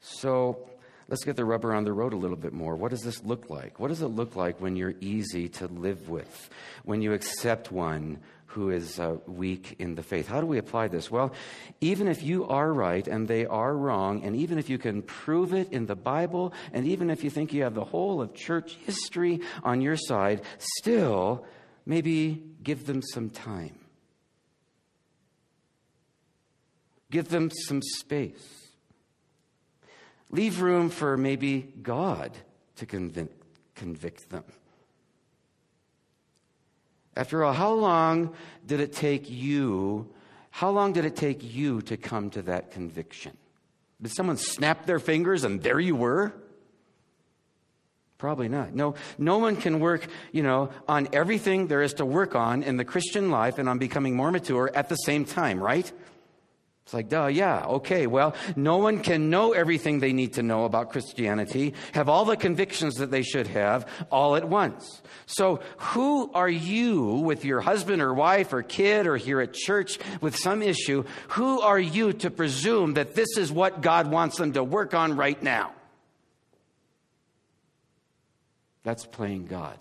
So 0.00 0.68
let's 1.08 1.24
get 1.24 1.36
the 1.36 1.44
rubber 1.44 1.74
on 1.74 1.84
the 1.84 1.92
road 1.92 2.12
a 2.12 2.16
little 2.16 2.36
bit 2.36 2.52
more. 2.52 2.76
What 2.76 2.90
does 2.90 3.02
this 3.02 3.24
look 3.24 3.50
like? 3.50 3.78
What 3.78 3.88
does 3.88 4.02
it 4.02 4.08
look 4.08 4.36
like 4.36 4.60
when 4.60 4.76
you're 4.76 4.94
easy 5.00 5.48
to 5.50 5.66
live 5.66 6.08
with, 6.08 6.50
when 6.84 7.02
you 7.02 7.12
accept 7.12 7.72
one 7.72 8.18
who 8.54 8.70
is 8.70 9.00
uh, 9.00 9.16
weak 9.26 9.74
in 9.80 9.96
the 9.96 10.02
faith. 10.02 10.28
How 10.28 10.40
do 10.40 10.46
we 10.46 10.58
apply 10.58 10.86
this? 10.86 11.10
Well, 11.10 11.32
even 11.80 12.06
if 12.06 12.22
you 12.22 12.46
are 12.46 12.72
right 12.72 13.06
and 13.06 13.26
they 13.26 13.46
are 13.46 13.76
wrong, 13.76 14.22
and 14.22 14.36
even 14.36 14.58
if 14.58 14.70
you 14.70 14.78
can 14.78 15.02
prove 15.02 15.52
it 15.52 15.72
in 15.72 15.86
the 15.86 15.96
Bible, 15.96 16.54
and 16.72 16.86
even 16.86 17.10
if 17.10 17.24
you 17.24 17.30
think 17.30 17.52
you 17.52 17.64
have 17.64 17.74
the 17.74 17.84
whole 17.84 18.22
of 18.22 18.32
church 18.32 18.76
history 18.86 19.40
on 19.64 19.80
your 19.80 19.96
side, 19.96 20.42
still, 20.78 21.44
maybe 21.84 22.44
give 22.62 22.86
them 22.86 23.02
some 23.02 23.28
time. 23.28 23.76
Give 27.10 27.28
them 27.28 27.50
some 27.50 27.82
space. 27.82 28.63
Leave 30.34 30.60
room 30.62 30.90
for 30.90 31.16
maybe 31.16 31.72
God 31.80 32.32
to 32.76 32.86
convict, 32.86 33.40
convict 33.76 34.28
them. 34.30 34.42
After 37.14 37.44
all, 37.44 37.52
how 37.52 37.72
long 37.72 38.34
did 38.66 38.80
it 38.80 38.92
take 38.92 39.30
you? 39.30 40.12
How 40.50 40.70
long 40.70 40.92
did 40.92 41.04
it 41.04 41.14
take 41.14 41.44
you 41.44 41.82
to 41.82 41.96
come 41.96 42.30
to 42.30 42.42
that 42.42 42.72
conviction? 42.72 43.36
Did 44.02 44.10
someone 44.10 44.36
snap 44.36 44.86
their 44.86 44.98
fingers 44.98 45.44
and 45.44 45.62
there 45.62 45.78
you 45.78 45.94
were? 45.94 46.32
Probably 48.18 48.48
not. 48.48 48.74
No, 48.74 48.96
no 49.16 49.38
one 49.38 49.54
can 49.54 49.78
work, 49.78 50.04
you 50.32 50.42
know, 50.42 50.70
on 50.88 51.06
everything 51.12 51.68
there 51.68 51.82
is 51.82 51.94
to 51.94 52.04
work 52.04 52.34
on 52.34 52.64
in 52.64 52.76
the 52.76 52.84
Christian 52.84 53.30
life 53.30 53.58
and 53.58 53.68
on 53.68 53.78
becoming 53.78 54.16
more 54.16 54.32
mature 54.32 54.68
at 54.74 54.88
the 54.88 54.96
same 54.96 55.24
time, 55.24 55.62
right? 55.62 55.92
It's 56.84 56.92
like, 56.92 57.08
duh, 57.08 57.26
yeah, 57.28 57.64
okay. 57.64 58.06
Well, 58.06 58.34
no 58.56 58.76
one 58.76 59.00
can 59.00 59.30
know 59.30 59.52
everything 59.52 60.00
they 60.00 60.12
need 60.12 60.34
to 60.34 60.42
know 60.42 60.66
about 60.66 60.90
Christianity, 60.90 61.72
have 61.92 62.10
all 62.10 62.26
the 62.26 62.36
convictions 62.36 62.96
that 62.96 63.10
they 63.10 63.22
should 63.22 63.46
have 63.46 63.88
all 64.10 64.36
at 64.36 64.46
once. 64.46 65.00
So, 65.24 65.60
who 65.78 66.30
are 66.34 66.48
you 66.48 67.04
with 67.24 67.42
your 67.42 67.62
husband 67.62 68.02
or 68.02 68.12
wife 68.12 68.52
or 68.52 68.62
kid 68.62 69.06
or 69.06 69.16
here 69.16 69.40
at 69.40 69.54
church 69.54 69.98
with 70.20 70.36
some 70.36 70.60
issue? 70.60 71.04
Who 71.28 71.62
are 71.62 71.80
you 71.80 72.12
to 72.12 72.30
presume 72.30 72.94
that 72.94 73.14
this 73.14 73.38
is 73.38 73.50
what 73.50 73.80
God 73.80 74.10
wants 74.10 74.36
them 74.36 74.52
to 74.52 74.62
work 74.62 74.92
on 74.92 75.16
right 75.16 75.42
now? 75.42 75.72
That's 78.82 79.06
playing 79.06 79.46
God. 79.46 79.78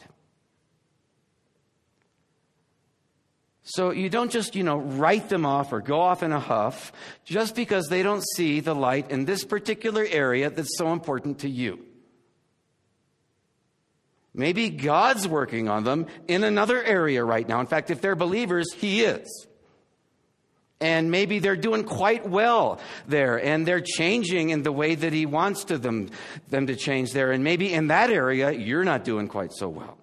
So 3.63 3.91
you 3.91 4.10
don't 4.10 4.30
just, 4.32 4.56
you 4.56 4.63
know, 4.63 4.78
write 4.78 5.30
them 5.30 5.45
off 5.45 5.71
or 5.71 5.80
go 5.80 6.02
off 6.02 6.21
in 6.21 6.34
a 6.34 6.39
huff 6.39 6.91
just 7.23 7.56
because 7.56 7.88
they 7.88 8.04
don't 8.04 8.23
see 8.36 8.60
the 8.60 8.76
light 8.76 9.10
in 9.10 9.23
this 9.23 9.45
particular 9.45 10.06
area 10.06 10.49
that's 10.49 10.78
so 10.78 10.91
important 10.91 11.39
to 11.39 11.49
you. 11.49 11.80
Maybe 14.34 14.69
God's 14.69 15.28
working 15.28 15.69
on 15.69 15.86
them 15.86 16.08
in 16.28 16.43
another 16.43 16.84
area 16.84 17.23
right 17.23 17.47
now. 17.47 17.62
In 17.62 17.67
fact, 17.67 17.89
if 17.89 18.02
they're 18.02 18.15
believers, 18.15 18.73
He 18.73 19.02
is. 19.02 19.47
And 20.82 21.12
maybe 21.12 21.39
they're 21.39 21.56
doing 21.56 21.86
quite 21.86 22.28
well 22.28 22.82
there 23.08 23.38
and 23.41 23.65
they're 23.65 23.80
changing 23.80 24.49
in 24.49 24.63
the 24.63 24.71
way 24.71 24.95
that 24.95 25.13
He 25.13 25.26
wants 25.26 25.65
to 25.65 25.78
them, 25.78 26.10
them 26.49 26.67
to 26.67 26.76
change 26.76 27.13
there. 27.13 27.32
And 27.32 27.45
maybe 27.45 27.71
in 27.71 27.88
that 27.88 28.10
area, 28.10 28.52
you're 28.52 28.84
not 28.84 29.06
doing 29.06 29.30
quite 29.30 29.54
so 29.54 29.69
well. 29.69 29.97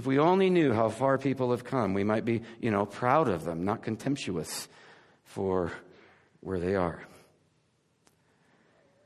If 0.00 0.06
we 0.06 0.18
only 0.18 0.48
knew 0.48 0.72
how 0.72 0.88
far 0.88 1.18
people 1.18 1.50
have 1.50 1.62
come, 1.62 1.92
we 1.92 2.04
might 2.04 2.24
be, 2.24 2.40
you 2.58 2.70
know, 2.70 2.86
proud 2.86 3.28
of 3.28 3.44
them, 3.44 3.66
not 3.66 3.82
contemptuous 3.82 4.66
for 5.24 5.72
where 6.40 6.58
they 6.58 6.74
are. 6.74 7.04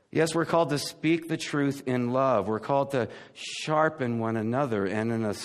Yes, 0.09 0.33
we're 0.33 0.45
called 0.45 0.69
to 0.69 0.79
speak 0.79 1.27
the 1.27 1.35
truth 1.35 1.83
in 1.85 2.11
love. 2.11 2.47
We're 2.47 2.61
called 2.61 2.91
to 2.91 3.09
sharpen 3.33 4.19
one 4.19 4.37
another. 4.37 4.85
And 4.85 5.11
in 5.11 5.25
a 5.25 5.35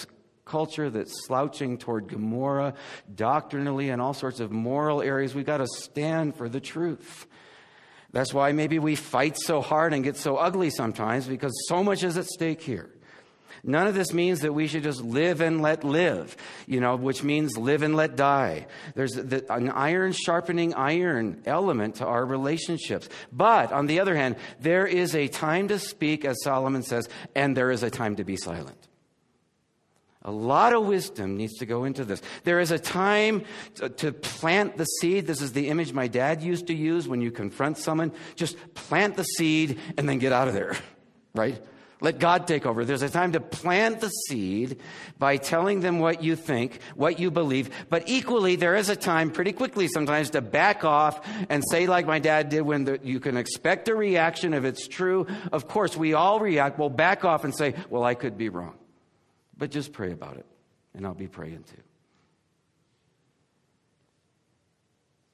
culture 0.44 0.88
that's 0.88 1.26
slouching 1.26 1.78
toward 1.78 2.06
Gomorrah 2.06 2.74
doctrinally 3.12 3.90
and 3.90 4.00
all 4.00 4.14
sorts 4.14 4.38
of 4.38 4.52
moral 4.52 5.02
areas, 5.02 5.34
we've 5.34 5.44
got 5.44 5.58
to 5.58 5.66
stand 5.66 6.36
for 6.36 6.48
the 6.48 6.60
truth. 6.60 7.26
That's 8.12 8.32
why 8.32 8.52
maybe 8.52 8.78
we 8.78 8.94
fight 8.94 9.36
so 9.36 9.62
hard 9.62 9.94
and 9.94 10.04
get 10.04 10.16
so 10.16 10.36
ugly 10.36 10.70
sometimes 10.70 11.26
because 11.26 11.50
so 11.66 11.82
much 11.82 12.04
is 12.04 12.16
at 12.16 12.26
stake 12.26 12.62
here. 12.62 12.88
None 13.62 13.87
of 13.87 13.94
this 13.94 14.12
means 14.12 14.40
that 14.40 14.53
we 14.53 14.66
should 14.66 14.83
just 14.83 15.03
live 15.03 15.40
and 15.40 15.61
let 15.61 15.85
live, 15.85 16.37
you 16.66 16.81
know, 16.81 16.96
which 16.96 17.23
means 17.23 17.57
live 17.57 17.83
and 17.83 17.94
let 17.94 18.16
die. 18.16 18.66
There's 18.94 19.12
the, 19.12 19.44
an 19.53 19.70
iron 19.70 20.12
sharpening 20.12 20.75
iron 20.75 21.42
element 21.44 21.96
to 21.96 22.07
our 22.07 22.25
relationships. 22.25 23.09
But 23.33 23.73
on 23.73 23.87
the 23.87 24.01
other 24.01 24.16
hand, 24.16 24.37
there 24.61 24.87
is 24.87 25.14
a 25.14 25.29
time 25.29 25.68
to 25.68 25.79
speak, 25.79 26.25
as 26.25 26.42
Solomon 26.42 26.83
says, 26.83 27.09
and 27.35 27.57
there 27.57 27.70
is 27.70 27.83
a 27.83 27.90
time 27.90 28.16
to 28.16 28.25
be 28.25 28.37
silent. 28.37 28.88
A 30.23 30.31
lot 30.31 30.75
of 30.75 30.85
wisdom 30.85 31.38
needs 31.38 31.55
to 31.59 31.66
go 31.66 31.85
into 31.85 32.05
this. 32.05 32.20
There 32.44 32.61
is 32.61 32.70
a 32.70 32.79
time 32.79 33.44
to, 33.77 33.88
to, 33.88 34.12
plant 34.12 34.77
the 34.77 34.85
seed. 34.85 35.27
This 35.27 35.40
is 35.40 35.55
the 35.55 35.68
image 35.68 35.94
my 35.94 36.09
dad 36.09 36.42
used 36.42 36.66
to 36.66 36.75
use 36.75 37.09
when 37.09 37.23
you 37.23 37.31
confront 37.31 37.79
someone. 37.79 38.12
Just 38.37 38.59
plant 38.75 39.16
the 39.16 39.23
seed 39.23 39.79
and 39.96 40.07
then 40.07 40.18
get 40.18 40.33
out 40.33 40.46
of 40.46 40.53
there, 40.53 40.77
right? 41.35 41.62
Let 42.00 42.18
God 42.18 42.46
take 42.46 42.64
over. 42.64 42.84
There's 42.84 43.02
a 43.02 43.10
time 43.10 43.32
to 43.32 43.40
plant 43.40 44.00
the 44.00 44.08
seed 44.08 44.80
by 45.18 45.36
telling 45.36 45.80
them 45.80 45.98
what 45.98 46.22
you 46.22 46.34
think, 46.34 46.80
what 46.94 47.18
you 47.18 47.30
believe. 47.30 47.70
But 47.90 48.04
equally, 48.08 48.56
there 48.56 48.76
is 48.76 48.88
a 48.88 48.96
time 48.96 49.30
pretty 49.30 49.52
quickly 49.52 49.86
sometimes 49.88 50.30
to 50.30 50.40
back 50.40 50.84
off 50.84 51.20
and 51.50 51.62
say, 51.70 51.86
like 51.86 52.06
my 52.06 52.18
dad 52.18 52.48
did, 52.48 52.62
when 52.62 52.84
the, 52.84 53.00
you 53.02 53.20
can 53.20 53.36
expect 53.36 53.88
a 53.88 53.94
reaction 53.94 54.54
if 54.54 54.64
it's 54.64 54.88
true. 54.88 55.26
Of 55.52 55.68
course, 55.68 55.96
we 55.96 56.14
all 56.14 56.40
react. 56.40 56.78
We'll 56.78 56.88
back 56.88 57.24
off 57.24 57.44
and 57.44 57.54
say, 57.54 57.74
well, 57.90 58.02
I 58.02 58.14
could 58.14 58.38
be 58.38 58.48
wrong. 58.48 58.78
But 59.56 59.70
just 59.70 59.92
pray 59.92 60.12
about 60.12 60.38
it, 60.38 60.46
and 60.94 61.06
I'll 61.06 61.14
be 61.14 61.28
praying 61.28 61.64
too. 61.64 61.82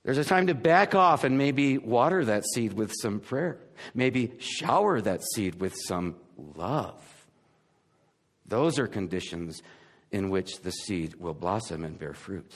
There's 0.07 0.19
a 0.19 0.25
time 0.25 0.47
to 0.47 0.55
back 0.55 0.95
off 0.95 1.25
and 1.25 1.37
maybe 1.37 1.79
water 1.79 2.25
that 2.27 2.45
seed 2.55 2.75
with 2.75 2.93
some 3.03 3.19
prayer. 3.19 3.59
Maybe 3.93 4.35
shower 4.39 5.01
that 5.01 5.21
seed 5.35 5.61
with 5.61 5.75
some 5.75 6.15
love. 6.37 7.03
Those 8.47 8.79
are 8.79 8.87
conditions 8.87 9.63
in 10.13 10.31
which 10.31 10.61
the 10.61 10.71
seed 10.71 11.17
will 11.17 11.35
blossom 11.35 11.83
and 11.83 11.99
bear 11.99 12.15
fruit. 12.15 12.49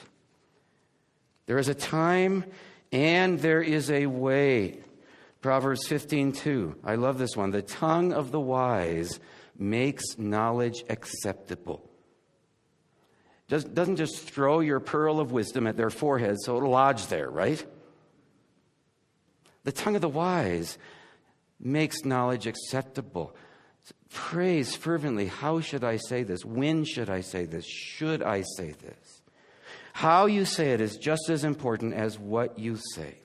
There 1.46 1.58
is 1.58 1.66
a 1.66 1.74
time 1.74 2.44
and 2.92 3.40
there 3.40 3.62
is 3.62 3.90
a 3.90 4.06
way. 4.06 4.84
Proverbs 5.40 5.88
15:2. 5.88 6.76
I 6.84 6.94
love 6.94 7.18
this 7.18 7.36
one. 7.36 7.50
The 7.50 7.62
tongue 7.62 8.12
of 8.12 8.30
the 8.30 8.38
wise 8.38 9.18
makes 9.58 10.16
knowledge 10.16 10.84
acceptable. 10.88 11.89
Just, 13.50 13.74
doesn't 13.74 13.96
just 13.96 14.16
throw 14.30 14.60
your 14.60 14.78
pearl 14.78 15.18
of 15.18 15.32
wisdom 15.32 15.66
at 15.66 15.76
their 15.76 15.90
forehead 15.90 16.36
so 16.40 16.56
it'll 16.56 16.70
lodge 16.70 17.08
there, 17.08 17.28
right? 17.28 17.62
The 19.64 19.72
tongue 19.72 19.96
of 19.96 20.02
the 20.02 20.08
wise 20.08 20.78
makes 21.58 22.04
knowledge 22.04 22.46
acceptable. 22.46 23.34
Praise 24.08 24.76
fervently. 24.76 25.26
How 25.26 25.60
should 25.60 25.82
I 25.82 25.96
say 25.96 26.22
this? 26.22 26.44
When 26.44 26.84
should 26.84 27.10
I 27.10 27.22
say 27.22 27.44
this? 27.44 27.66
Should 27.66 28.22
I 28.22 28.44
say 28.56 28.70
this? 28.70 29.22
How 29.94 30.26
you 30.26 30.44
say 30.44 30.72
it 30.72 30.80
is 30.80 30.96
just 30.96 31.28
as 31.28 31.42
important 31.42 31.92
as 31.92 32.20
what 32.20 32.56
you 32.56 32.78
say. 32.94 33.16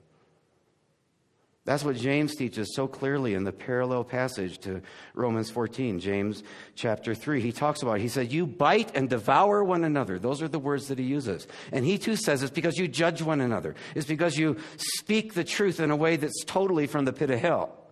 That's 1.65 1.83
what 1.83 1.95
James 1.95 2.35
teaches 2.35 2.75
so 2.75 2.87
clearly 2.87 3.33
in 3.33 3.43
the 3.43 3.51
parallel 3.51 4.03
passage 4.03 4.59
to 4.59 4.83
Romans 5.15 5.49
14, 5.49 5.99
James 5.99 6.43
chapter 6.75 7.15
3. 7.15 7.41
He 7.41 7.51
talks 7.51 7.81
about, 7.81 7.93
it. 7.93 8.01
he 8.01 8.07
said, 8.07 8.31
You 8.31 8.45
bite 8.45 8.95
and 8.95 9.09
devour 9.09 9.63
one 9.63 9.83
another. 9.83 10.19
Those 10.19 10.43
are 10.43 10.47
the 10.47 10.59
words 10.59 10.89
that 10.89 10.99
he 10.99 11.05
uses. 11.05 11.47
And 11.71 11.83
he 11.83 11.97
too 11.97 12.17
says 12.17 12.43
it's 12.43 12.51
because 12.51 12.77
you 12.77 12.87
judge 12.87 13.23
one 13.23 13.41
another, 13.41 13.73
it's 13.95 14.05
because 14.05 14.37
you 14.37 14.57
speak 14.77 15.33
the 15.33 15.43
truth 15.43 15.79
in 15.79 15.89
a 15.89 15.95
way 15.95 16.17
that's 16.17 16.43
totally 16.45 16.85
from 16.85 17.05
the 17.05 17.13
pit 17.13 17.31
of 17.31 17.39
hell. 17.39 17.84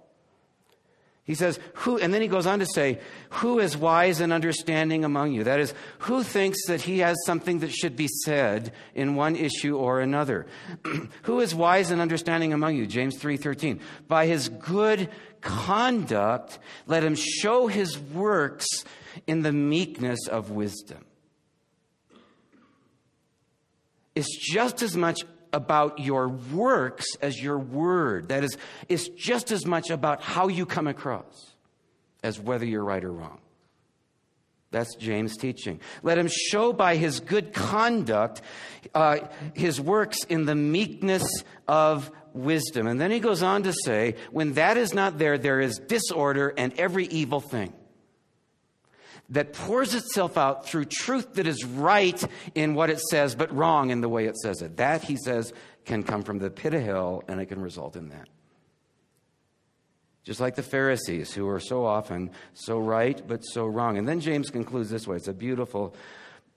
He 1.25 1.35
says, 1.35 1.57
who, 1.75 1.97
and 1.97 2.13
then 2.13 2.21
he 2.21 2.27
goes 2.27 2.45
on 2.45 2.59
to 2.59 2.65
say, 2.65 2.99
who 3.29 3.59
is 3.59 3.77
wise 3.77 4.19
and 4.19 4.33
understanding 4.33 5.05
among 5.05 5.31
you? 5.31 5.45
That 5.45 5.61
is, 5.61 5.73
who 5.99 6.21
thinks 6.21 6.65
that 6.67 6.81
he 6.81 6.99
has 6.99 7.15
something 7.25 7.59
that 7.59 7.71
should 7.71 7.95
be 7.95 8.09
said 8.25 8.73
in 8.93 9.15
one 9.15 9.37
issue 9.37 9.77
or 9.77 10.01
another? 10.01 10.47
who 11.23 11.39
is 11.39 11.55
wise 11.55 11.91
and 11.91 12.01
understanding 12.01 12.51
among 12.51 12.75
you? 12.75 12.85
James 12.85 13.17
3.13. 13.17 13.79
By 14.09 14.25
his 14.25 14.49
good 14.49 15.09
conduct, 15.39 16.59
let 16.87 17.05
him 17.05 17.15
show 17.15 17.67
his 17.67 17.97
works 17.97 18.67
in 19.25 19.43
the 19.43 19.53
meekness 19.53 20.27
of 20.27 20.51
wisdom. 20.51 21.05
It's 24.13 24.37
just 24.37 24.81
as 24.81 24.97
much 24.97 25.21
about 25.53 25.99
your 25.99 26.27
works 26.27 27.05
as 27.21 27.41
your 27.41 27.57
word. 27.57 28.29
That 28.29 28.43
is, 28.43 28.57
it's 28.89 29.07
just 29.09 29.51
as 29.51 29.65
much 29.65 29.89
about 29.89 30.21
how 30.21 30.47
you 30.47 30.65
come 30.65 30.87
across 30.87 31.53
as 32.23 32.39
whether 32.39 32.65
you're 32.65 32.83
right 32.83 33.03
or 33.03 33.11
wrong. 33.11 33.39
That's 34.71 34.95
James' 34.95 35.37
teaching. 35.37 35.79
Let 36.01 36.17
him 36.17 36.27
show 36.27 36.73
by 36.73 36.95
his 36.95 37.19
good 37.19 37.53
conduct 37.53 38.41
uh, 38.95 39.19
his 39.53 39.79
works 39.79 40.23
in 40.23 40.45
the 40.45 40.55
meekness 40.55 41.23
of 41.67 42.09
wisdom. 42.33 42.87
And 42.87 42.99
then 42.99 43.11
he 43.11 43.19
goes 43.19 43.43
on 43.43 43.63
to 43.63 43.73
say, 43.85 44.15
when 44.31 44.53
that 44.53 44.77
is 44.77 44.95
not 44.95 45.19
there, 45.19 45.37
there 45.37 45.61
is 45.61 45.77
disorder 45.77 46.51
and 46.57 46.73
every 46.79 47.05
evil 47.05 47.39
thing 47.39 47.71
that 49.33 49.53
pours 49.53 49.95
itself 49.95 50.37
out 50.37 50.65
through 50.65 50.85
truth 50.85 51.33
that 51.33 51.47
is 51.47 51.65
right 51.65 52.23
in 52.53 52.75
what 52.75 52.89
it 52.89 52.99
says, 52.99 53.35
but 53.35 53.53
wrong 53.53 53.89
in 53.89 54.01
the 54.01 54.09
way 54.09 54.25
it 54.25 54.37
says 54.37 54.61
it. 54.61 54.77
That, 54.77 55.03
he 55.03 55.17
says, 55.17 55.53
can 55.85 56.03
come 56.03 56.21
from 56.21 56.37
the 56.37 56.49
pit 56.49 56.73
of 56.73 56.83
hell, 56.83 57.23
and 57.27 57.41
it 57.41 57.47
can 57.47 57.59
result 57.59 57.95
in 57.95 58.09
that. 58.09 58.29
Just 60.23 60.39
like 60.39 60.55
the 60.55 60.63
Pharisees, 60.63 61.33
who 61.33 61.49
are 61.49 61.59
so 61.59 61.83
often 61.85 62.29
so 62.53 62.77
right, 62.79 63.21
but 63.27 63.41
so 63.41 63.65
wrong. 63.65 63.97
And 63.97 64.07
then 64.07 64.21
James 64.21 64.49
concludes 64.49 64.89
this 64.89 65.07
way 65.07 65.17
it's 65.17 65.27
a 65.27 65.33
beautiful 65.33 65.95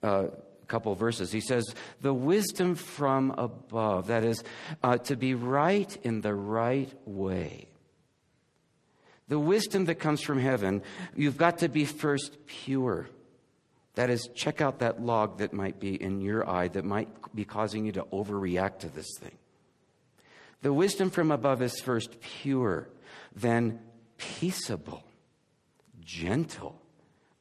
uh, 0.03 0.27
couple 0.67 0.93
verses. 0.95 1.31
He 1.31 1.41
says, 1.41 1.65
The 2.01 2.13
wisdom 2.13 2.75
from 2.75 3.31
above, 3.31 4.07
that 4.07 4.23
is, 4.23 4.43
uh, 4.83 4.99
to 4.99 5.15
be 5.17 5.33
right 5.33 5.97
in 6.03 6.21
the 6.21 6.33
right 6.33 6.93
way 7.05 7.66
the 9.27 9.39
wisdom 9.39 9.85
that 9.85 9.95
comes 9.95 10.21
from 10.21 10.39
heaven, 10.39 10.81
you've 11.15 11.37
got 11.37 11.59
to 11.59 11.69
be 11.69 11.85
first 11.85 12.45
pure. 12.45 13.07
That 13.95 14.09
is, 14.09 14.29
check 14.35 14.61
out 14.61 14.79
that 14.79 15.01
log 15.01 15.39
that 15.39 15.53
might 15.53 15.79
be 15.79 16.01
in 16.01 16.21
your 16.21 16.47
eye 16.47 16.67
that 16.69 16.85
might 16.85 17.09
be 17.35 17.45
causing 17.45 17.85
you 17.85 17.91
to 17.93 18.03
overreact 18.03 18.79
to 18.79 18.89
this 18.89 19.07
thing. 19.19 19.37
The 20.61 20.73
wisdom 20.73 21.09
from 21.09 21.31
above 21.31 21.61
is 21.61 21.79
first 21.79 22.19
pure, 22.21 22.89
then 23.35 23.79
peaceable, 24.17 25.03
gentle, 25.99 26.81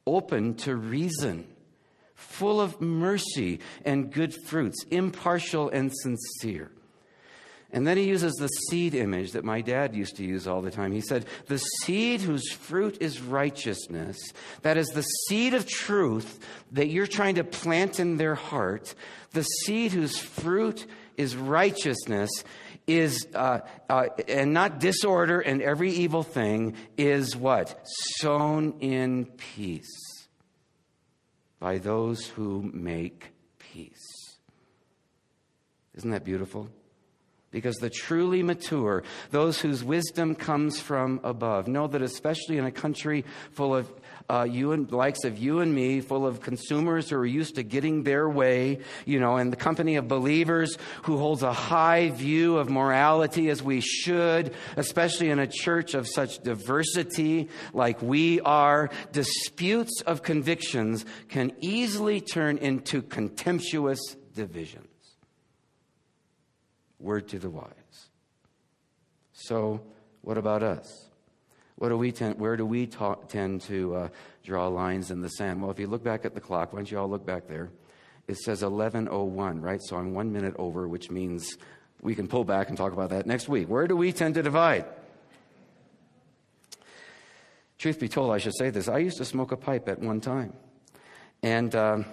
open 0.07 0.55
to 0.55 0.77
reason, 0.77 1.47
full 2.15 2.61
of 2.61 2.81
mercy 2.81 3.61
and 3.85 4.13
good 4.13 4.35
fruits, 4.47 4.85
impartial 4.91 5.69
and 5.69 5.93
sincere. 5.95 6.71
And 7.73 7.87
then 7.87 7.97
he 7.97 8.05
uses 8.05 8.35
the 8.35 8.49
seed 8.49 8.95
image 8.95 9.33
that 9.33 9.45
my 9.45 9.61
dad 9.61 9.95
used 9.95 10.17
to 10.17 10.25
use 10.25 10.47
all 10.47 10.63
the 10.63 10.71
time. 10.71 10.93
He 10.93 11.01
said, 11.01 11.27
The 11.47 11.59
seed 11.59 12.21
whose 12.21 12.51
fruit 12.51 12.99
is 13.01 13.21
righteousness, 13.21 14.17
that 14.63 14.77
is 14.77 14.87
the 14.89 15.03
seed 15.03 15.53
of 15.53 15.67
truth 15.67 16.39
that 16.73 16.89
you're 16.89 17.09
trying 17.09 17.35
to 17.37 17.45
plant 17.45 17.99
in 17.99 18.17
their 18.17 18.37
heart, 18.37 18.95
the 19.33 19.43
seed 19.43 19.93
whose 19.93 20.17
fruit 20.17 20.87
is 21.17 21.35
righteousness 21.37 22.31
is, 22.87 23.27
uh, 23.35 23.61
uh, 23.91 24.07
and 24.29 24.53
not 24.53 24.79
disorder 24.79 25.41
and 25.41 25.61
every 25.61 25.91
evil 25.91 26.23
thing, 26.23 26.77
is 26.97 27.35
what? 27.35 27.81
Sown 28.21 28.75
in 28.81 29.27
peace 29.27 30.29
by 31.59 31.79
those 31.79 32.27
who 32.27 32.71
make 32.73 33.33
peace. 33.59 34.39
Isn't 35.97 36.11
that 36.11 36.25
beautiful? 36.25 36.69
Because 37.57 37.77
the 37.77 37.89
truly 37.89 38.43
mature, 38.43 39.03
those 39.31 39.59
whose 39.59 39.83
wisdom 39.83 40.35
comes 40.35 40.79
from 40.79 41.21
above, 41.25 41.69
know 41.69 41.87
that 41.87 42.03
especially 42.03 42.59
in 42.59 42.67
a 42.67 42.71
country 42.71 43.25
full 43.53 43.75
of 43.75 43.91
uh, 44.29 44.47
you 44.47 44.73
and 44.73 44.93
likes 44.93 45.25
of 45.25 45.39
you 45.39 45.61
and 45.61 45.75
me, 45.75 46.03
full 46.03 46.27
of 46.27 46.43
consumers 46.43 47.09
who 47.09 47.17
are 47.17 47.25
used 47.25 47.55
to 47.55 47.63
getting 47.63 48.03
their 48.03 48.29
way, 48.29 48.81
you 49.07 49.19
know, 49.19 49.39
in 49.39 49.49
the 49.49 49.57
company 49.57 49.97
of 49.97 50.07
believers 50.07 50.77
who 51.05 51.17
holds 51.17 51.43
a 51.43 51.53
high 51.55 52.11
view 52.11 52.59
of 52.59 52.69
morality 52.69 53.49
as 53.49 53.63
we 53.63 53.81
should, 53.81 54.53
especially 54.77 55.31
in 55.31 55.39
a 55.39 55.47
church 55.47 55.95
of 55.95 56.07
such 56.07 56.43
diversity 56.43 57.49
like 57.73 58.03
we 58.03 58.39
are, 58.43 58.91
disputes 59.13 60.03
of 60.03 60.23
convictions 60.23 61.07
can 61.31 61.53
easily 61.63 62.21
turn 62.21 62.59
into 62.59 63.01
contemptuous 63.01 64.15
division. 64.35 64.86
Word 66.99 67.29
to 67.29 67.39
the 67.39 67.51
wise. 67.51 68.09
So, 69.33 69.83
what 70.23 70.39
about 70.39 70.63
us? 70.63 71.09
What 71.77 71.91
do 71.91 71.99
we 71.99 72.11
tend, 72.11 72.39
where 72.39 72.57
do 72.57 72.65
we 72.65 72.87
ta- 72.87 73.17
tend 73.29 73.61
to 73.63 73.95
uh, 73.95 74.09
draw 74.43 74.69
lines 74.69 75.11
in 75.11 75.21
the 75.21 75.29
sand? 75.29 75.61
Well, 75.61 75.71
if 75.71 75.79
you 75.79 75.87
look 75.87 76.03
back 76.03 76.25
at 76.25 76.35
the 76.35 76.41
clock, 76.41 76.73
why 76.73 76.79
don't 76.79 76.91
you 76.91 76.99
all 76.99 77.09
look 77.09 77.27
back 77.27 77.47
there? 77.49 77.71
It 78.27 78.39
says 78.39 78.63
11:01, 78.63 79.63
right? 79.63 79.81
So 79.83 79.97
I'm 79.97 80.15
one 80.15 80.33
minute 80.33 80.55
over, 80.59 80.89
which 80.89 81.11
means 81.11 81.57
we 82.01 82.15
can 82.15 82.29
pull 82.29 82.45
back 82.45 82.71
and 82.71 82.79
talk 82.79 82.93
about 82.93 83.11
that 83.11 83.27
next 83.27 83.49
week. 83.49 83.69
Where 83.69 83.87
do 83.87 83.97
we 83.97 84.13
tend 84.13 84.35
to 84.35 84.43
divide? 84.43 84.87
Truth 87.79 88.01
be 88.01 88.09
told, 88.09 88.33
I 88.33 88.39
should 88.39 88.57
say 88.57 88.71
this. 88.71 88.89
I 88.89 88.99
used 88.99 89.19
to 89.19 89.25
smoke 89.25 89.53
a 89.53 89.57
pipe 89.57 89.89
at 89.89 90.01
one 90.01 90.21
time, 90.21 90.55
and. 91.43 91.75
Um, 91.75 92.05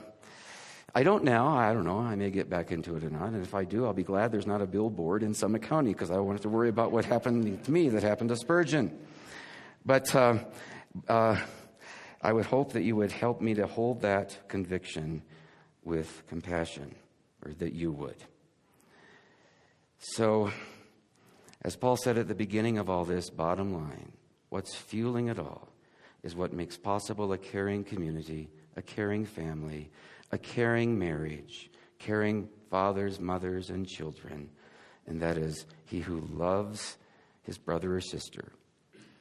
I 0.95 1.01
don't 1.01 1.23
now. 1.23 1.47
I 1.47 1.73
don't 1.73 1.85
know. 1.85 1.99
I 1.99 2.15
may 2.15 2.29
get 2.29 2.49
back 2.49 2.71
into 2.71 2.95
it 2.95 3.03
or 3.03 3.09
not. 3.09 3.29
And 3.29 3.43
if 3.43 3.55
I 3.55 3.63
do, 3.63 3.85
I'll 3.85 3.93
be 3.93 4.03
glad 4.03 4.31
there's 4.31 4.45
not 4.45 4.61
a 4.61 4.67
billboard 4.67 5.23
in 5.23 5.33
Summit 5.33 5.63
County 5.63 5.91
because 5.91 6.11
I 6.11 6.15
don't 6.15 6.29
have 6.29 6.41
to 6.41 6.49
worry 6.49 6.69
about 6.69 6.91
what 6.91 7.05
happened 7.05 7.63
to 7.63 7.71
me 7.71 7.89
that 7.89 8.03
happened 8.03 8.29
to 8.29 8.35
Spurgeon. 8.35 8.95
But 9.83 10.13
uh, 10.13 10.37
uh, 11.07 11.39
I 12.21 12.31
would 12.31 12.45
hope 12.45 12.73
that 12.73 12.83
you 12.83 12.95
would 12.95 13.11
help 13.11 13.41
me 13.41 13.55
to 13.55 13.65
hold 13.65 14.01
that 14.01 14.37
conviction 14.47 15.23
with 15.83 16.23
compassion, 16.27 16.93
or 17.43 17.53
that 17.53 17.73
you 17.73 17.91
would. 17.91 18.23
So, 19.97 20.51
as 21.63 21.75
Paul 21.75 21.97
said 21.97 22.17
at 22.17 22.27
the 22.27 22.35
beginning 22.35 22.77
of 22.77 22.89
all 22.89 23.03
this, 23.03 23.29
bottom 23.29 23.73
line, 23.73 24.13
what's 24.49 24.75
fueling 24.75 25.27
it 25.27 25.39
all 25.39 25.67
is 26.21 26.35
what 26.35 26.53
makes 26.53 26.77
possible 26.77 27.33
a 27.33 27.37
caring 27.37 27.83
community, 27.83 28.49
a 28.77 28.81
caring 28.81 29.25
family, 29.25 29.89
a 30.33 30.37
caring 30.39 30.97
marriage, 30.97 31.69
caring 31.99 32.49
fathers, 32.71 33.19
mothers, 33.19 33.69
and 33.69 33.87
children, 33.87 34.49
and 35.05 35.21
that 35.21 35.37
is, 35.37 35.67
he 35.85 35.99
who 35.99 36.21
loves 36.31 36.97
his 37.43 37.59
brother 37.59 37.95
or 37.95 38.01
sister 38.01 38.51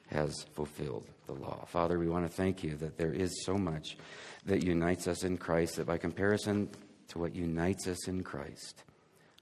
has 0.07 0.47
fulfilled 0.55 1.07
the 1.27 1.35
law. 1.35 1.67
Father, 1.67 1.99
we 1.99 2.09
want 2.09 2.25
to 2.25 2.35
thank 2.35 2.65
you 2.65 2.77
that 2.77 2.97
there 2.97 3.13
is 3.13 3.45
so 3.45 3.59
much 3.59 3.99
that 4.47 4.65
unites 4.65 5.07
us 5.07 5.23
in 5.23 5.37
Christ, 5.37 5.77
that 5.77 5.87
by 5.87 5.99
comparison 5.99 6.71
to 7.09 7.19
what 7.19 7.35
unites 7.35 7.87
us 7.87 8.09
in 8.09 8.23
Christ, 8.23 8.83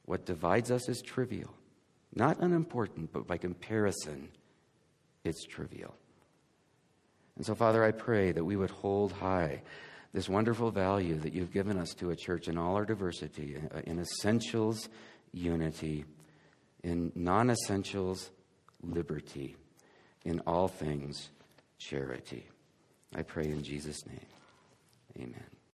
what 0.07 0.27
divides 0.27 0.73
us 0.73 0.89
is 0.89 1.01
trivial. 1.01 1.55
Not 2.13 2.41
unimportant, 2.41 3.13
but 3.13 3.29
by 3.29 3.37
comparison, 3.37 4.31
it's 5.23 5.47
trivial. 5.47 5.95
And 7.37 7.47
so, 7.47 7.55
Father, 7.55 7.85
I 7.85 7.93
pray 7.93 8.33
that 8.33 8.45
we 8.45 8.57
would 8.57 8.71
hold 8.71 9.13
high 9.13 9.63
this 10.13 10.29
wonderful 10.29 10.71
value 10.71 11.17
that 11.17 11.33
you've 11.33 11.53
given 11.53 11.79
us 11.79 11.95
to 11.95 12.11
a 12.11 12.17
church 12.17 12.49
in 12.49 12.59
all 12.59 12.75
our 12.77 12.85
diversity, 12.85 13.57
uh, 13.75 13.81
in 13.87 13.99
essentials, 14.01 14.89
unity, 15.33 16.05
in 16.83 17.13
non 17.15 17.51
essentials, 17.51 18.31
liberty, 18.83 19.57
in 20.25 20.41
all 20.41 20.69
things, 20.69 21.31
charity. 21.79 22.47
I 23.15 23.23
pray 23.23 23.45
in 23.45 23.63
Jesus' 23.63 24.07
name. 24.07 24.27
Amen. 25.17 25.60